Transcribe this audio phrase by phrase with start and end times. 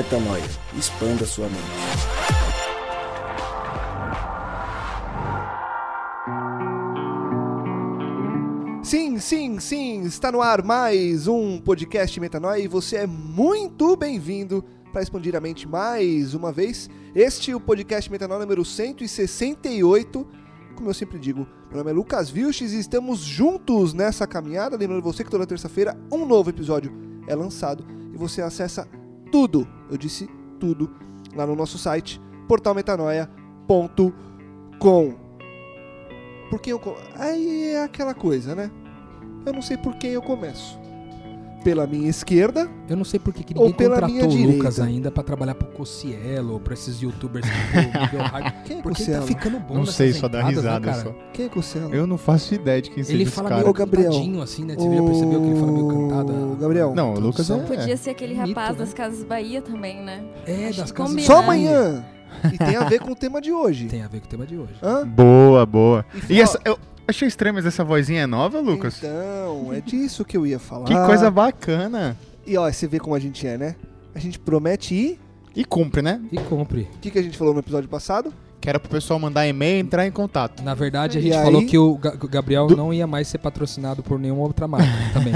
[0.00, 0.42] Metanoia.
[0.78, 1.60] Expanda sua mente.
[8.82, 14.64] Sim, sim, sim, está no ar mais um podcast Metanoia e você é muito bem-vindo
[14.90, 16.88] para expandir a mente mais uma vez.
[17.14, 20.26] Este é o podcast Metanoia número 168.
[20.76, 24.78] Como eu sempre digo, meu nome é Lucas Vilches e estamos juntos nessa caminhada.
[24.78, 26.90] Lembrando você que toda terça-feira um novo episódio
[27.26, 28.88] é lançado e você acessa
[29.30, 30.90] tudo, eu disse tudo,
[31.34, 35.14] lá no nosso site portalmetanoia.com.
[36.50, 36.80] Por quem eu.
[37.14, 38.70] Aí é aquela coisa, né?
[39.46, 40.79] Eu não sei por quem eu começo.
[41.62, 44.28] Pela minha esquerda, Eu não sei por que que Ou ninguém pela contratou minha o
[44.30, 44.56] direita.
[44.56, 48.52] Lucas ainda pra trabalhar pro Cocielo, pra esses youtubers que hard.
[48.64, 51.14] Quem é Porque ele tá ficando bom Não sei, só dá entradas, risada né, só.
[51.32, 51.94] Quem é Cossielo?
[51.94, 53.60] Eu não faço ideia de quem seja Ele esse fala cara.
[53.62, 54.10] meio Gabriel.
[54.10, 54.74] cantadinho, assim, né?
[54.74, 56.52] Você já percebeu que ele fala meio cantado?
[56.52, 56.94] Ô, Gabriel.
[56.94, 57.74] Não, o Lucas Tradução.
[57.74, 57.76] é...
[57.78, 58.78] Podia ser aquele Mito, rapaz né?
[58.84, 60.22] das Casas Bahia também, né?
[60.46, 61.26] É, Acho das casas combina.
[61.26, 61.44] Só né?
[61.44, 62.04] amanhã.
[62.52, 63.86] E tem a ver com o tema de hoje.
[63.90, 64.72] Tem a ver com o tema de hoje.
[64.82, 65.06] Hã?
[65.06, 66.06] Boa, boa.
[66.28, 66.58] E, E essa...
[66.64, 66.78] Eu
[67.10, 68.98] achei estranho, mas essa vozinha é nova, Lucas?
[68.98, 70.84] Então, é disso que eu ia falar.
[70.86, 72.16] Que coisa bacana.
[72.46, 73.76] E ó, você vê como a gente é, né?
[74.14, 75.20] A gente promete ir.
[75.54, 76.20] E cumpre, né?
[76.32, 76.88] E compre.
[76.94, 78.32] O que, que a gente falou no episódio passado?
[78.60, 80.62] Que era pro pessoal mandar e-mail e entrar em contato.
[80.62, 83.06] Na verdade, a E gente aí- falou que o Ga- o Gabriel Do- não ia
[83.06, 85.32] mais ser patrocinado por nenhuma outra marca também.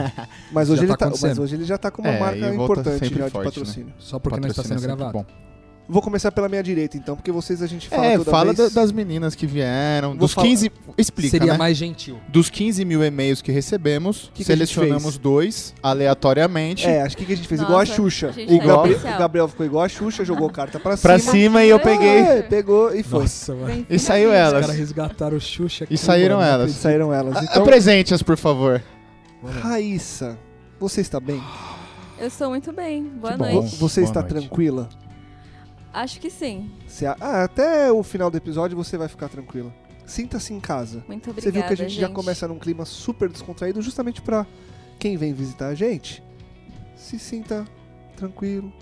[0.53, 2.57] Mas hoje, tá ele tá, mas hoje ele já tá com uma É, marca e
[2.57, 3.51] volta importante sempre já de forte, né?
[3.53, 3.93] patrocínio.
[3.99, 5.27] Só porque não está Patrocínio sendo é sempre gravado.
[5.27, 5.54] bom.
[5.87, 8.73] Vou começar pela minha direita, então, porque vocês a gente fala É, toda fala vez.
[8.73, 10.73] da- das meninas que vieram, Vou dos falar- 15...
[10.97, 11.59] Explica, Seria né?
[11.59, 12.19] mais gentil.
[12.27, 15.19] Dos 15 mil e-mails que recebemos, Que que a selecionamos fez?
[15.19, 18.33] dois, aleatoriamente, É, acho que, que a gente fez igual a Nossa, Xuxa.
[18.33, 21.33] gente, O tá Gabriel, o Gabriel ficou igual a Xuxa, jogou carta pra pra cima.
[21.33, 22.19] cima e eu peguei...
[22.21, 23.21] É, pegou e foi.
[23.21, 23.87] Nossa, mano.
[23.91, 24.47] E saiu finalmente.
[24.47, 24.61] Os elas.
[24.67, 25.87] caras resgataram o Xuxa.
[25.91, 26.63] E saíram mano, não elas.
[26.71, 26.83] acredito.
[26.83, 27.37] Saíram elas.
[27.37, 28.83] A- Então, Apresente-as, por favor.
[29.61, 30.39] Raíssa,
[30.81, 31.43] você está bem?
[32.19, 33.03] Eu estou muito bem.
[33.05, 33.53] Boa Que bom.
[33.53, 33.77] Noite.
[33.77, 34.33] Você Boa está noite.
[34.35, 34.89] tranquila?
[35.95, 36.71] Acho que sim.
[36.87, 39.73] Você ah, até o final do episódio você vai ficar tranquila.
[40.05, 41.03] Sinta-se em casa.
[41.09, 41.53] Muito Você obrigada.
[41.53, 42.15] viu que a gente, já gente.
[42.17, 44.47] começa num clima super descontraído, justamente pra
[44.99, 46.23] quem vem visitar a gente
[46.97, 47.65] se sinta
[48.17, 48.73] tranquilo.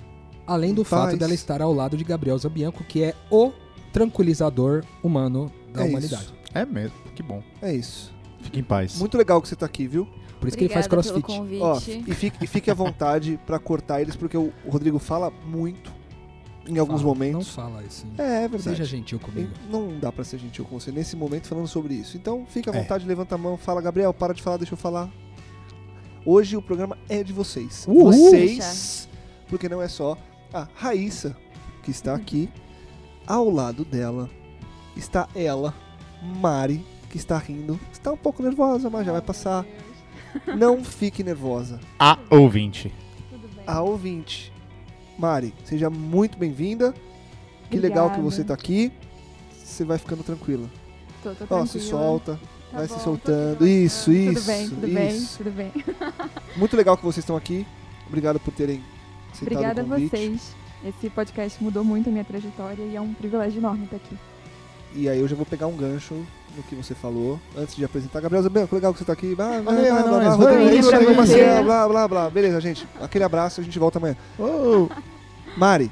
[0.46, 3.52] Além do fato dela estar ao lado de Gabriel Zambianco, que é o
[3.92, 6.22] tranquilizador humano da É humanidade.
[6.24, 6.34] isso.
[6.54, 7.42] É mesmo, que bom.
[7.60, 8.12] É isso.
[8.40, 8.98] Fique em paz.
[8.98, 10.06] Muito legal que você tá aqui, viu?
[10.40, 11.38] Por isso que ele faz Obrigada pelo crossfit.
[11.38, 11.62] convite.
[11.62, 15.92] Ó, e fique, e fique à vontade pra cortar eles, porque o Rodrigo fala muito
[16.66, 17.46] em alguns Fala, momentos.
[17.46, 18.06] Não fala assim.
[18.18, 18.62] É, é verdade.
[18.62, 19.50] Seja gentil comigo.
[19.70, 22.16] Não dá pra ser gentil com você nesse momento falando sobre isso.
[22.16, 22.80] Então, fique à É.
[22.80, 25.08] vontade, levanta a mão, fala, Gabriel, para de falar, deixa eu falar.
[26.24, 27.84] Hoje o programa é de vocês.
[27.88, 28.12] Uhul.
[28.12, 29.08] Vocês,
[29.48, 30.16] porque não é só
[30.54, 31.36] a Raíssa
[31.82, 32.48] que está aqui.
[33.26, 34.30] Ao lado dela
[34.96, 35.74] está ela,
[36.40, 37.78] Mari, que está rindo.
[37.92, 39.66] Está um pouco nervosa, mas já vai passar.
[40.56, 41.80] Não fique nervosa.
[41.98, 42.92] A ouvinte.
[43.66, 44.52] A ouvinte.
[45.22, 46.92] Mari, seja muito bem-vinda.
[47.70, 48.90] Que legal que você está aqui.
[49.56, 50.68] Você vai ficando tranquila.
[51.22, 51.80] Tô, tô Ó, se tranquila.
[52.02, 52.40] solta,
[52.72, 53.68] Tá vai bom, se soltando.
[53.68, 54.14] Isso, ó.
[54.14, 54.34] isso.
[54.34, 55.38] Tudo bem, tudo bem, isso.
[55.38, 55.72] tudo bem.
[56.56, 57.64] Muito legal que vocês estão aqui.
[58.08, 58.82] Obrigado por terem
[59.32, 60.10] aceitado Obrigada o a convite.
[60.10, 60.56] vocês.
[60.84, 64.18] Esse podcast mudou muito a minha trajetória e é um privilégio enorme estar aqui.
[64.96, 66.12] E aí eu já vou pegar um gancho
[66.56, 68.20] no que você falou antes de apresentar.
[68.20, 69.32] Gabriel Zambianco, legal que você tá aqui.
[69.36, 69.62] Valeu,
[71.64, 72.28] blá, blá, blá.
[72.30, 72.84] Beleza, gente.
[73.00, 74.16] Aquele abraço, a gente volta amanhã.
[74.36, 74.88] Oh.
[75.56, 75.90] Mari,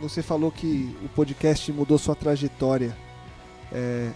[0.00, 2.96] você falou que o podcast mudou sua trajetória.
[3.70, 4.10] É,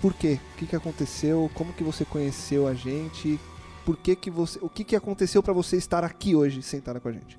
[0.00, 0.38] Por quê?
[0.54, 1.50] O que, que aconteceu?
[1.54, 3.38] Como que você conheceu a gente?
[3.84, 4.58] Por que que você...
[4.62, 7.38] O que, que aconteceu pra você estar aqui hoje, sentada com a gente?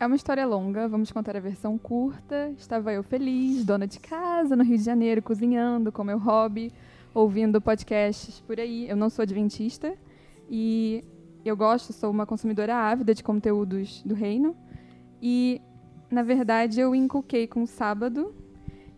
[0.00, 2.50] É uma história longa, vamos contar a versão curta.
[2.58, 6.72] Estava eu feliz, dona de casa, no Rio de Janeiro, cozinhando com meu hobby,
[7.12, 8.88] ouvindo podcasts por aí.
[8.88, 9.94] Eu não sou adventista
[10.50, 11.04] e
[11.44, 14.56] eu gosto, sou uma consumidora ávida de conteúdos do reino.
[15.26, 15.58] E,
[16.10, 18.34] na verdade, eu inculquei com o sábado.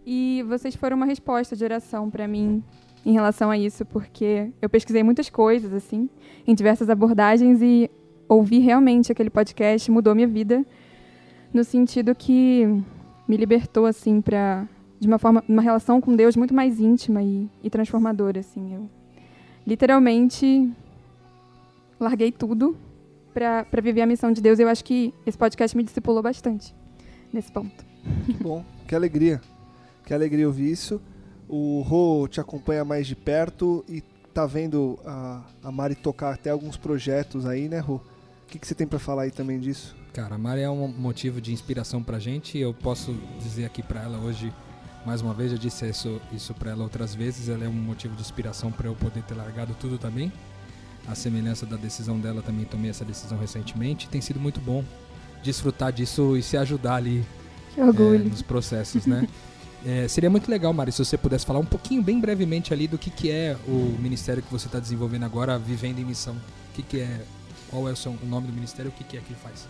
[0.04, 2.64] E vocês foram uma resposta de oração para mim
[3.04, 6.10] em relação a isso, porque eu pesquisei muitas coisas, assim,
[6.44, 7.88] em diversas abordagens e
[8.28, 10.66] ouvir realmente aquele podcast mudou minha vida
[11.54, 12.66] no sentido que
[13.28, 14.66] me libertou assim para
[14.98, 18.74] de uma forma uma relação com Deus muito mais íntima e, e transformadora assim.
[18.74, 18.90] Eu
[19.64, 20.68] literalmente
[22.00, 22.76] larguei tudo
[23.36, 26.74] para viver a missão de Deus eu acho que esse podcast me discipulou bastante
[27.30, 27.84] nesse ponto
[28.24, 29.40] Que bom, que alegria.
[30.04, 31.00] Que alegria ouvir isso.
[31.48, 34.00] O Rô te acompanha mais de perto e
[34.32, 37.96] tá vendo a, a Mari tocar até alguns projetos aí, né, Rô?
[37.96, 38.02] O
[38.46, 39.96] que, que você tem pra falar aí também disso?
[40.12, 42.56] Cara, a Mari é um motivo de inspiração pra gente.
[42.56, 44.52] Eu posso dizer aqui pra ela hoje,
[45.04, 47.48] mais uma vez, eu disse isso, isso pra ela outras vezes.
[47.48, 50.32] Ela é um motivo de inspiração pra eu poder ter largado tudo também.
[51.08, 54.08] A semelhança da decisão dela, também tomei essa decisão recentemente.
[54.08, 54.84] Tem sido muito bom
[55.42, 57.24] desfrutar disso e se ajudar ali
[57.76, 57.82] é,
[58.18, 59.28] nos processos, né?
[59.84, 62.98] É, seria muito legal, Mari, se você pudesse falar um pouquinho, bem brevemente ali, do
[62.98, 66.34] que, que é o ministério que você está desenvolvendo agora, Vivendo em Missão.
[66.34, 67.20] O que, que é,
[67.70, 69.68] qual é o, seu, o nome do ministério, o que, que é que ele faz?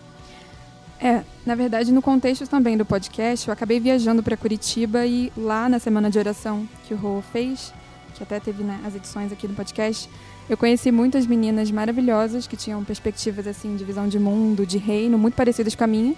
[0.99, 5.69] É, na verdade, no contexto também do podcast, eu acabei viajando para Curitiba e lá
[5.69, 7.71] na semana de oração que o Rô fez,
[8.15, 10.09] que até teve né, as edições aqui do podcast,
[10.49, 15.17] eu conheci muitas meninas maravilhosas que tinham perspectivas assim de visão de mundo, de reino,
[15.17, 16.15] muito parecidas com a minha.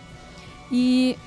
[0.72, 1.18] E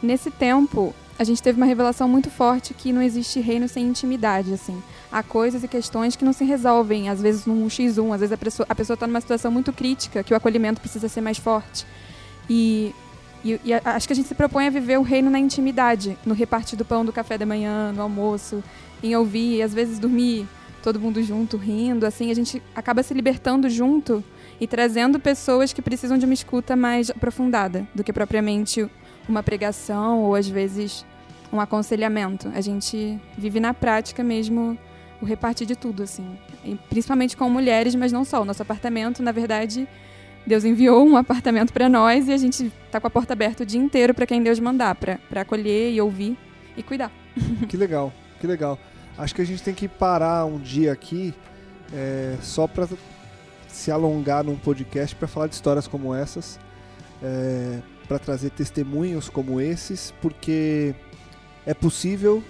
[0.00, 4.52] nesse tempo, a gente teve uma revelação muito forte que não existe reino sem intimidade,
[4.52, 4.80] assim.
[5.10, 8.36] Há coisas e questões que não se resolvem, às vezes num X1, às vezes a
[8.36, 11.84] pessoa a pessoa está numa situação muito crítica, que o acolhimento precisa ser mais forte.
[12.48, 12.94] E,
[13.44, 16.34] e, e acho que a gente se propõe a viver o reino na intimidade, no
[16.34, 18.62] repartir do pão do café da manhã, no almoço,
[19.02, 20.46] em ouvir, às vezes dormir
[20.84, 24.22] todo mundo junto, rindo, assim, a gente acaba se libertando junto
[24.60, 28.86] e trazendo pessoas que precisam de uma escuta mais aprofundada do que propriamente
[29.26, 31.06] uma pregação ou às vezes
[31.50, 32.52] um aconselhamento.
[32.54, 34.78] A gente vive na prática mesmo
[35.22, 36.36] o repartir de tudo, assim.
[36.62, 38.42] E principalmente com mulheres, mas não só.
[38.42, 39.88] O nosso apartamento, na verdade,
[40.46, 43.66] Deus enviou um apartamento para nós e a gente tá com a porta aberta o
[43.66, 46.36] dia inteiro para quem Deus mandar, para acolher e ouvir
[46.76, 47.10] e cuidar.
[47.66, 48.78] Que legal, que legal.
[49.16, 51.34] Acho que a gente tem que parar um dia aqui
[51.92, 52.88] é, só para
[53.68, 56.58] se alongar num podcast para falar de histórias como essas,
[57.22, 60.94] é, para trazer testemunhos como esses, porque
[61.66, 62.42] é possível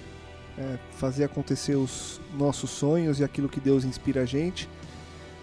[0.59, 4.69] é, fazer acontecer os nossos sonhos e aquilo que Deus inspira a gente.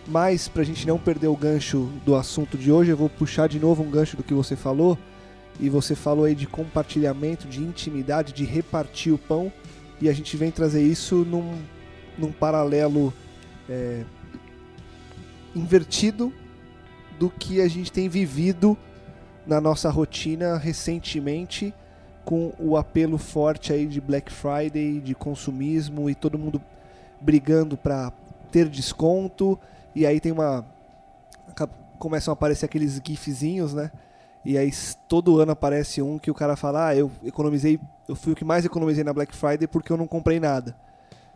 [0.07, 3.47] Mas para a gente não perder o gancho do assunto de hoje, eu vou puxar
[3.47, 4.97] de novo um gancho do que você falou.
[5.59, 9.51] E você falou aí de compartilhamento, de intimidade, de repartir o pão.
[10.01, 11.61] E a gente vem trazer isso num,
[12.17, 13.13] num paralelo
[13.69, 14.03] é,
[15.55, 16.33] invertido
[17.19, 18.75] do que a gente tem vivido
[19.45, 21.73] na nossa rotina recentemente
[22.25, 26.61] com o apelo forte aí de Black Friday, de consumismo e todo mundo
[27.19, 28.11] brigando para
[28.51, 29.59] ter desconto
[29.95, 30.65] e aí tem uma
[31.99, 33.91] começam a aparecer aqueles gifzinhos, né?
[34.43, 34.71] E aí
[35.07, 37.79] todo ano aparece um que o cara fala: "Ah, eu economizei,
[38.11, 40.75] eu fui o que mais economizei na Black Friday porque eu não comprei nada".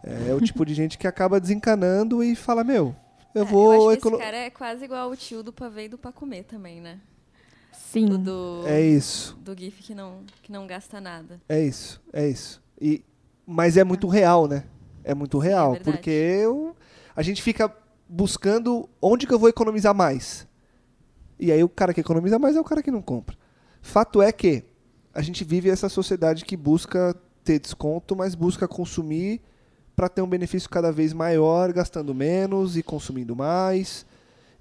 [0.04, 2.96] É, é o tipo de gente que acaba desencanando e fala: "Meu,
[3.34, 5.52] eu É, vou eu acho que econo- esse cara é quase igual o tio do
[5.54, 7.00] pavê e do pra comer também, né?
[7.74, 8.06] Sim.
[8.06, 9.38] Do, do, É isso.
[9.42, 11.42] do GIF que não, que não gasta nada.
[11.50, 12.62] É isso, é isso.
[12.80, 13.04] E,
[13.46, 14.64] mas é muito real, né?
[15.04, 15.92] É muito Sim, é real, verdade.
[15.98, 16.76] porque eu,
[17.16, 17.74] a gente fica
[18.08, 20.48] buscando onde que eu vou economizar mais.
[21.40, 23.36] E aí o cara que economiza mais é o cara que não compra.
[23.82, 24.64] Fato é que
[25.16, 29.42] a gente vive essa sociedade que busca ter desconto, mas busca consumir
[29.96, 34.06] para ter um benefício cada vez maior, gastando menos e consumindo mais.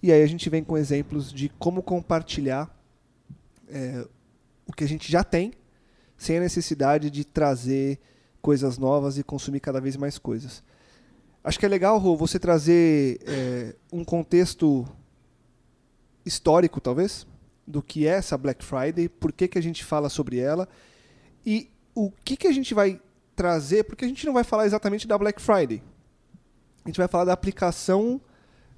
[0.00, 2.72] E aí a gente vem com exemplos de como compartilhar
[3.68, 4.06] é,
[4.64, 5.52] o que a gente já tem
[6.16, 7.98] sem a necessidade de trazer
[8.40, 10.62] coisas novas e consumir cada vez mais coisas.
[11.42, 14.86] Acho que é legal, Rô, você trazer é, um contexto
[16.24, 17.26] histórico, talvez,
[17.66, 20.68] do que é essa Black Friday, por que, que a gente fala sobre ela
[21.44, 23.00] e o que, que a gente vai
[23.34, 25.82] trazer, porque a gente não vai falar exatamente da Black Friday.
[26.84, 28.20] A gente vai falar da aplicação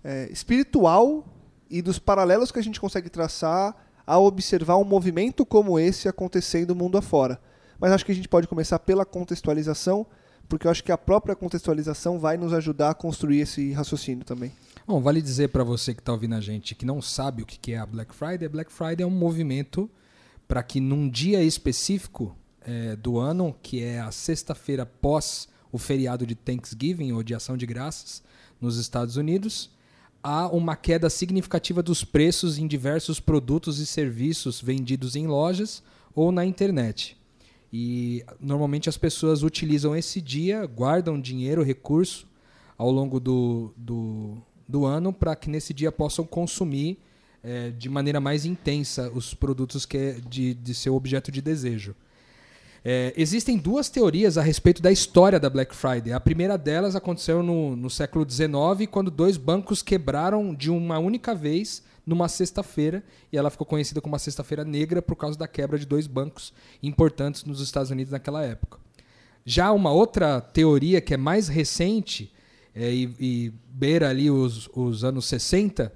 [0.04, 1.26] é, espiritual
[1.68, 3.74] e dos paralelos que a gente consegue traçar
[4.06, 7.40] ao observar um movimento como esse acontecendo mundo afora.
[7.78, 10.06] Mas acho que a gente pode começar pela contextualização,
[10.48, 14.52] porque eu acho que a própria contextualização vai nos ajudar a construir esse raciocínio também.
[14.86, 17.72] Bom, vale dizer para você que está ouvindo a gente que não sabe o que
[17.72, 18.48] é a Black Friday.
[18.48, 19.90] Black Friday é um movimento
[20.46, 26.24] para que num dia específico eh, do ano, que é a sexta-feira pós o feriado
[26.24, 28.22] de Thanksgiving ou de Ação de Graças
[28.60, 29.70] nos Estados Unidos,
[30.22, 35.82] há uma queda significativa dos preços em diversos produtos e serviços vendidos em lojas
[36.14, 37.16] ou na internet.
[37.72, 42.28] E normalmente as pessoas utilizam esse dia, guardam dinheiro, recurso
[42.78, 44.38] ao longo do, do,
[44.68, 46.98] do ano para que nesse dia possam consumir
[47.42, 51.94] eh, de maneira mais intensa os produtos que é de, de seu objeto de desejo.
[52.88, 56.12] É, existem duas teorias a respeito da história da Black Friday.
[56.12, 61.34] A primeira delas aconteceu no, no século XIX, quando dois bancos quebraram de uma única
[61.34, 65.76] vez numa sexta-feira, e ela ficou conhecida como a Sexta-feira Negra por causa da quebra
[65.76, 68.78] de dois bancos importantes nos Estados Unidos naquela época.
[69.44, 72.32] Já uma outra teoria que é mais recente
[72.76, 75.90] é, e, e beira ali os, os anos 60,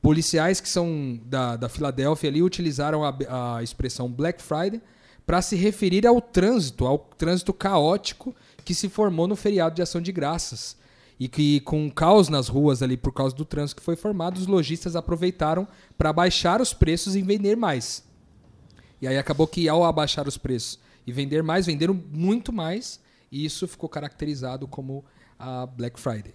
[0.00, 4.80] policiais que são da, da Filadélfia ali utilizaram a, a expressão Black Friday
[5.26, 8.34] para se referir ao trânsito, ao trânsito caótico
[8.64, 10.78] que se formou no feriado de ação de graças.
[11.18, 14.38] E que, com um caos nas ruas ali por causa do trânsito que foi formado,
[14.38, 15.68] os lojistas aproveitaram
[15.98, 18.02] para baixar os preços e vender mais.
[19.02, 22.98] E aí acabou que ao abaixar os preços e vender mais, venderam muito mais,
[23.30, 25.04] e isso ficou caracterizado como
[25.40, 26.34] a Black Friday.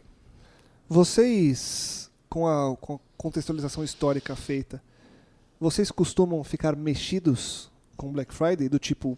[0.90, 4.82] Vocês, com a, com a contextualização histórica feita,
[5.60, 8.68] vocês costumam ficar mexidos com Black Friday?
[8.68, 9.18] Do tipo,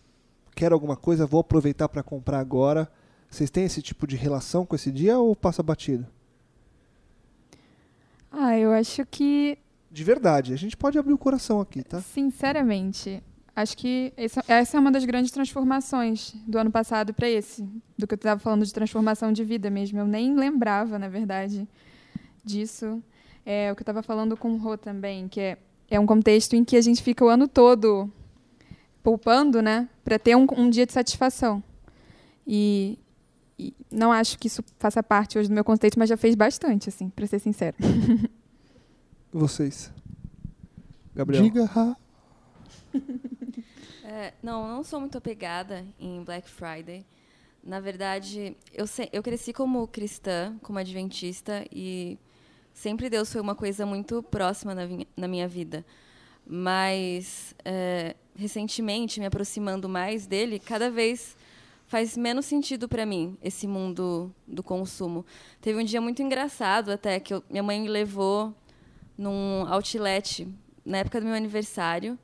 [0.54, 2.92] quero alguma coisa, vou aproveitar para comprar agora.
[3.30, 6.06] Vocês têm esse tipo de relação com esse dia ou passa batido?
[8.32, 9.58] Ah, eu acho que,
[9.90, 12.02] De verdade, a gente pode abrir o coração aqui, tá?
[12.02, 13.24] sinceramente,
[13.58, 17.68] acho que essa, é uma das grandes transformações do ano passado para esse.
[17.98, 19.98] Do que eu estava falando de transformação de vida mesmo.
[19.98, 21.68] Eu nem lembrava, na verdade,
[22.46, 23.02] disso.
[23.44, 25.58] É o que eu estava falando com o Rô também, que é,
[25.90, 28.12] é um contexto em que a gente fica o ano todo
[29.02, 29.90] poupando, né?
[30.04, 31.64] Para ter um, um dia de satisfação.
[32.46, 33.00] E,
[33.58, 36.90] e não acho que isso faça parte hoje do meu contexto, mas já fez bastante,
[36.90, 37.76] assim, para ser sincero.
[39.34, 39.92] Vocês.
[41.16, 41.42] Gabriel.
[41.42, 41.98] Diga, Ra.
[44.10, 47.06] É, não, não sou muito apegada em Black Friday.
[47.62, 52.18] Na verdade, eu, eu cresci como cristã, como adventista, e
[52.74, 54.84] sempre Deus foi uma coisa muito próxima na,
[55.18, 55.86] na minha vida.
[56.46, 61.36] Mas, é, recentemente, me aproximando mais dele, cada vez
[61.86, 65.26] faz menos sentido para mim esse mundo do consumo.
[65.60, 68.56] Teve um dia muito engraçado até que eu- minha mãe me levou
[69.18, 70.48] num outlet
[70.86, 72.18] na época do meu aniversário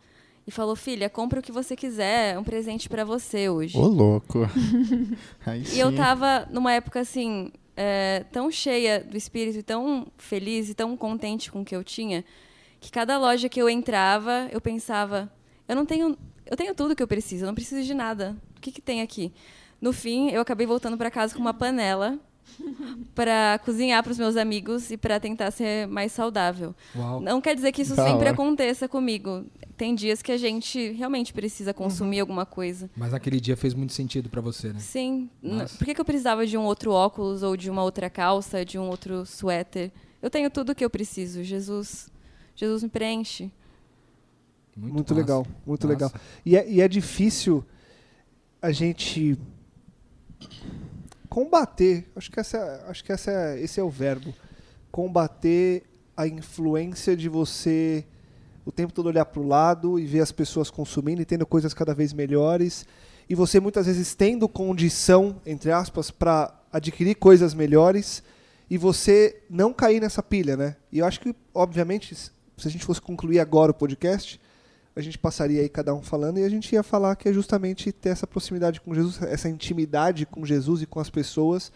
[0.45, 3.77] e falou: "Filha, compra o que você quiser, é um presente para você hoje".
[3.77, 4.39] Ô, louco.
[5.73, 10.73] E eu tava numa época assim, é, tão cheia do espírito, e tão feliz e
[10.73, 12.23] tão contente com o que eu tinha,
[12.79, 15.31] que cada loja que eu entrava, eu pensava,
[15.67, 18.35] eu não tenho, eu tenho tudo que eu preciso, eu não preciso de nada.
[18.57, 19.33] O que que tem aqui?
[19.81, 22.17] No fim, eu acabei voltando para casa com uma panela
[23.15, 26.75] para cozinhar para os meus amigos e para tentar ser mais saudável.
[26.95, 27.19] Uau.
[27.19, 28.31] Não quer dizer que isso Da sempre hora.
[28.31, 29.45] aconteça comigo.
[29.75, 31.75] Tem dias que a gente realmente precisa Uhum.
[31.75, 32.89] consumir alguma coisa.
[32.95, 34.79] Mas naquele dia fez muito sentido pra você, né?
[34.79, 35.29] Sim.
[35.41, 35.77] Nossa.
[35.77, 38.77] Por que, que eu precisava de um outro óculos ou de uma outra calça, de
[38.77, 39.91] um outro suéter?
[40.21, 41.43] Eu tenho tudo o que eu preciso.
[41.43, 42.09] Jesus,
[42.55, 43.51] Jesus me preenche.
[44.75, 45.13] Muito, massa.
[45.13, 46.05] legal, muito Massa.
[46.05, 46.11] legal.
[46.45, 47.63] E é, e é difícil
[48.61, 49.37] a gente
[51.33, 54.31] combater, acho que, essa, acho que essa é- esse é o verbo,
[54.91, 55.81] combater
[56.15, 58.05] a influência de você
[58.63, 61.73] o tempo todo olhar para o lado e ver as pessoas consumindo e tendo coisas
[61.73, 62.85] cada vez melhores
[63.27, 68.21] e você muitas vezes tendo condição, entre aspas, para adquirir coisas melhores
[68.69, 70.75] e você não cair nessa pilha, né?
[70.91, 72.29] E eu acho que, obviamente, se
[72.63, 74.39] a gente fosse concluir agora o podcast,
[74.95, 77.91] a gente passaria aí cada um falando e a gente ia falar que é justamente
[77.91, 81.71] ter essa proximidade com Jesus, essa intimidade com Jesus e com as pessoas,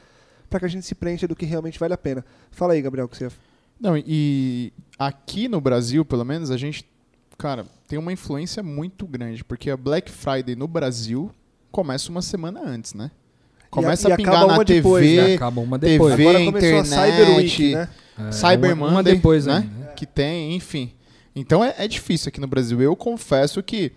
[0.50, 2.24] para que a gente se preencha do que realmente vale a pena.
[2.52, 3.32] Fala aí, Gabriel, o que você ia
[3.80, 6.86] Não, e aqui no Brasil, pelo menos, a gente,
[7.38, 11.32] cara, tem uma influência muito grande, porque a Black Friday no Brasil
[11.72, 13.10] começa uma semana antes, né?
[13.70, 15.34] Começa e a pingar acaba na uma TV, depois, né?
[15.36, 16.16] Acaba uma depois.
[16.16, 17.90] TV, Agora começou a Cyber Week, internet, né?
[18.28, 19.60] É, Cyber uma, uma Monday, depois né?
[19.60, 19.94] né?
[19.96, 20.92] que tem, enfim.
[21.40, 22.82] Então é, é difícil aqui no Brasil.
[22.82, 23.92] Eu confesso que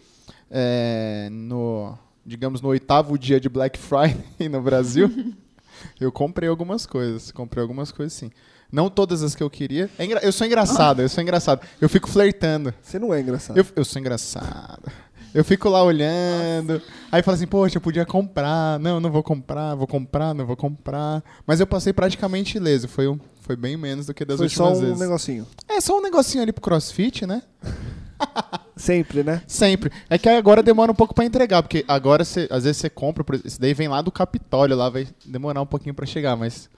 [0.51, 5.11] é, no, digamos, no oitavo dia de Black Friday no Brasil,
[5.99, 7.33] eu comprei algumas coisas.
[7.33, 8.31] Comprei algumas coisas sim.
[8.71, 9.91] Não todas as que eu queria.
[9.99, 11.67] É eu sou engraçado, eu sou engraçado.
[11.81, 12.73] Eu fico flertando.
[12.81, 13.57] Você não é engraçado.
[13.57, 14.93] Eu, eu sou engraçado.
[15.35, 16.83] Eu fico lá olhando.
[17.13, 18.79] Aí fala assim, poxa, eu podia comprar.
[18.81, 21.23] Não, não vou comprar, vou comprar, não vou comprar.
[21.47, 22.89] Mas eu passei praticamente ileso.
[22.89, 25.01] Foi, um, foi bem menos do que das Foi só últimas um vezes.
[25.01, 25.47] negocinho.
[25.69, 27.43] É só um negocinho ali pro crossfit, né?
[28.77, 29.43] Sempre, né?
[29.47, 29.91] Sempre.
[30.09, 33.25] É que agora demora um pouco pra entregar, porque agora você, às vezes você compra,
[33.45, 36.69] esse daí vem lá do Capitólio, lá vai demorar um pouquinho pra chegar, mas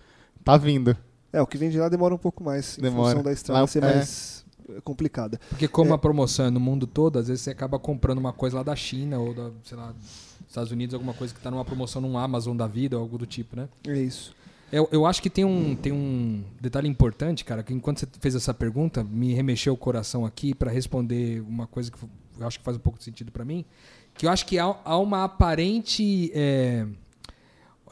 [0.45, 0.97] tá vindo.
[1.33, 3.11] É, o que vem de lá demora um pouco mais, em Demora.
[3.11, 3.95] função da estrada Lá- ser é.
[3.95, 4.42] mais
[4.85, 5.41] complicada.
[5.49, 5.95] Porque como É.
[5.95, 8.77] a promoção é no mundo todo, às vezes você acaba comprando uma coisa lá da
[8.77, 12.17] China ou da, sei lá, dos Estados Unidos, alguma coisa que tá numa promoção num
[12.19, 13.69] Amazon da vida ou algo do tipo, né?
[13.87, 14.35] É isso.
[14.71, 18.35] Eu, eu acho que tem um, tem um detalhe importante, cara, que enquanto você fez
[18.35, 21.99] essa pergunta, me remexeu o coração aqui para responder uma coisa que
[22.41, 23.67] eu acho que faz um pouco de sentido para mim,
[24.15, 26.87] que eu acho que há, há uma aparente é,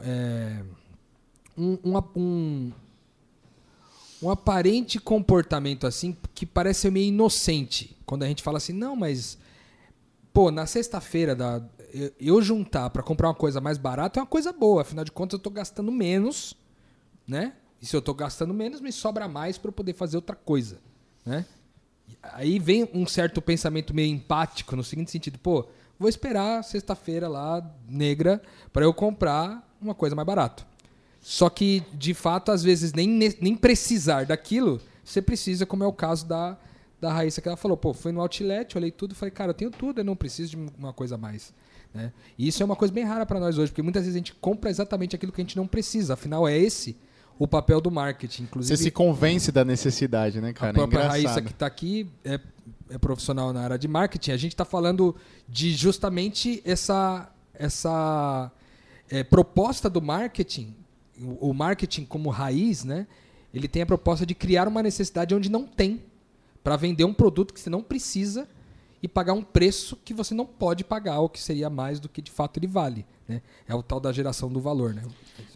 [0.01, 0.63] é,
[1.57, 2.73] um, um, um,
[4.23, 8.97] um aparente comportamento assim que parece ser meio inocente quando a gente fala assim, não,
[8.97, 9.39] mas
[10.33, 11.63] pô, na sexta-feira da
[12.19, 15.39] eu, juntar para comprar uma coisa mais barata é uma coisa boa, afinal de contas
[15.39, 16.55] eu tô gastando menos,
[17.27, 17.55] né?
[17.83, 20.79] E se eu tô gastando menos, me sobra mais para eu poder fazer outra coisa,
[21.25, 21.45] né?
[22.23, 25.67] Aí vem um certo pensamento meio empático no seguinte sentido, pô,
[25.99, 30.70] vou esperar sexta-feira lá negra para eu comprar uma coisa mais barata.
[31.21, 35.87] Só que, de fato, às vezes, nem, ne- nem precisar daquilo, você precisa, como é
[35.87, 36.57] o caso da,
[37.01, 39.71] da Raíssa que ela falou, pô, fui no outlet, olhei tudo, falei, cara, eu tenho
[39.71, 41.53] tudo, eu não preciso de uma coisa a mais.
[41.93, 42.13] Né?
[42.39, 44.35] E isso é uma coisa bem rara para nós hoje, porque muitas vezes a gente
[44.35, 46.15] compra exatamente aquilo que a gente não precisa.
[46.15, 46.97] Afinal, é esse
[47.39, 48.45] o papel do marketing.
[48.45, 50.71] Inclusive, Você se convence da necessidade, né, cara?
[50.71, 52.39] a própria é Raíssa que está aqui é,
[52.91, 54.31] é profissional na área de marketing.
[54.33, 55.17] A gente está falando
[55.49, 58.53] de justamente essa, essa
[59.09, 60.75] é, proposta do marketing,
[61.23, 63.07] o, o marketing como raiz, né?
[63.53, 66.03] Ele tem a proposta de criar uma necessidade onde não tem,
[66.63, 68.49] para vender um produto que você não precisa
[69.03, 72.21] e pagar um preço que você não pode pagar, ou que seria mais do que
[72.21, 73.07] de fato ele vale.
[73.27, 73.41] Né?
[73.67, 74.93] É o tal da geração do valor.
[74.93, 75.03] Né?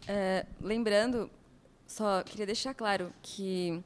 [0.08, 1.30] É, lembrando,
[1.86, 3.82] só queria deixar claro que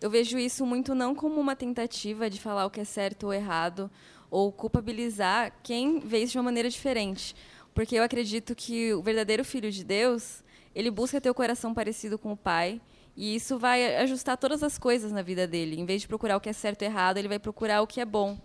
[0.00, 3.34] eu vejo isso muito não como uma tentativa de falar o que é certo ou
[3.34, 3.90] errado,
[4.30, 7.34] ou culpabilizar quem vê isso de uma maneira diferente.
[7.74, 10.42] Porque eu acredito que o verdadeiro filho de Deus,
[10.74, 12.80] ele busca ter o coração parecido com o pai,
[13.16, 15.78] e isso vai ajustar todas as coisas na vida dele.
[15.78, 18.00] Em vez de procurar o que é certo ou errado, ele vai procurar o que
[18.00, 18.38] é bom.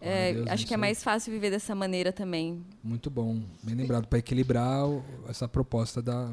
[0.00, 2.64] É, Deus, acho que é isso mais fácil viver dessa maneira também.
[2.82, 6.28] Muito bom, bem lembrado, para equilibrar o- essa proposta da,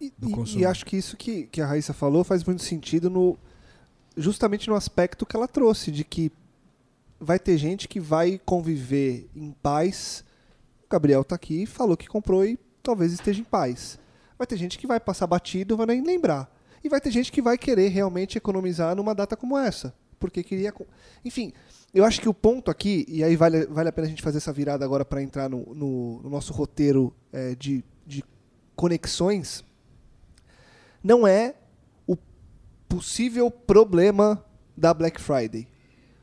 [0.00, 0.60] E, do e- consumo.
[0.60, 3.36] e acho que isso que, que a Raíssa falou faz muito sentido no
[4.16, 6.30] justamente no aspecto que ela trouxe, de que
[7.18, 10.24] vai ter gente que vai conviver em paz.
[10.84, 13.98] O Gabriel tá aqui, falou que comprou e talvez esteja em paz.
[14.40, 16.50] Vai ter gente que vai passar batido, vai nem lembrar.
[16.82, 19.92] E vai ter gente que vai querer realmente economizar numa data como essa.
[20.18, 20.72] Porque queria.
[21.22, 21.52] Enfim,
[21.92, 24.38] eu acho que o ponto aqui, e aí vale, vale a pena a gente fazer
[24.38, 28.24] essa virada agora para entrar no, no- no nosso roteiro eh, de, de
[28.74, 29.62] conexões,
[31.04, 31.54] não é
[32.06, 32.16] o
[32.88, 34.42] possível problema
[34.74, 35.68] da Black Friday.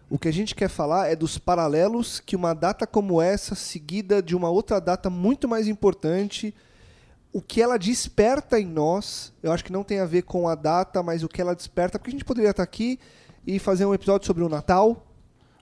[0.09, 4.23] O que a gente quer falar é dos paralelos que uma data como essa, seguida
[4.23, 6.51] de uma outra data muito mais importante,
[7.31, 10.55] o que ela desperta em nós, eu acho que não tem a ver com a
[10.55, 12.99] data, mas o que ela desperta, porque a gente poderia estar aqui
[13.45, 15.05] e fazer um episódio sobre o Natal,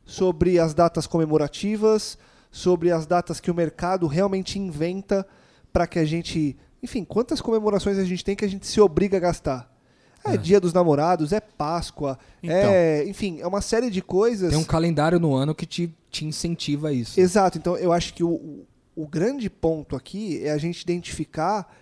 [0.06, 2.18] sobre as datas comemorativas,
[2.52, 5.28] sobre as datas que o mercado realmente inventa
[5.74, 6.56] para que a gente.
[6.82, 9.76] Enfim, quantas comemorações a gente tem que a gente se obriga a gastar?
[10.24, 10.38] É, É.
[10.38, 13.04] Dia dos Namorados, é Páscoa, é.
[13.08, 14.52] Enfim, é uma série de coisas.
[14.52, 17.20] Tem um calendário no ano que te, te incentiva a isso.
[17.20, 21.74] Exato, então eu acho que o, o, grande ponto aqui é a gente identificar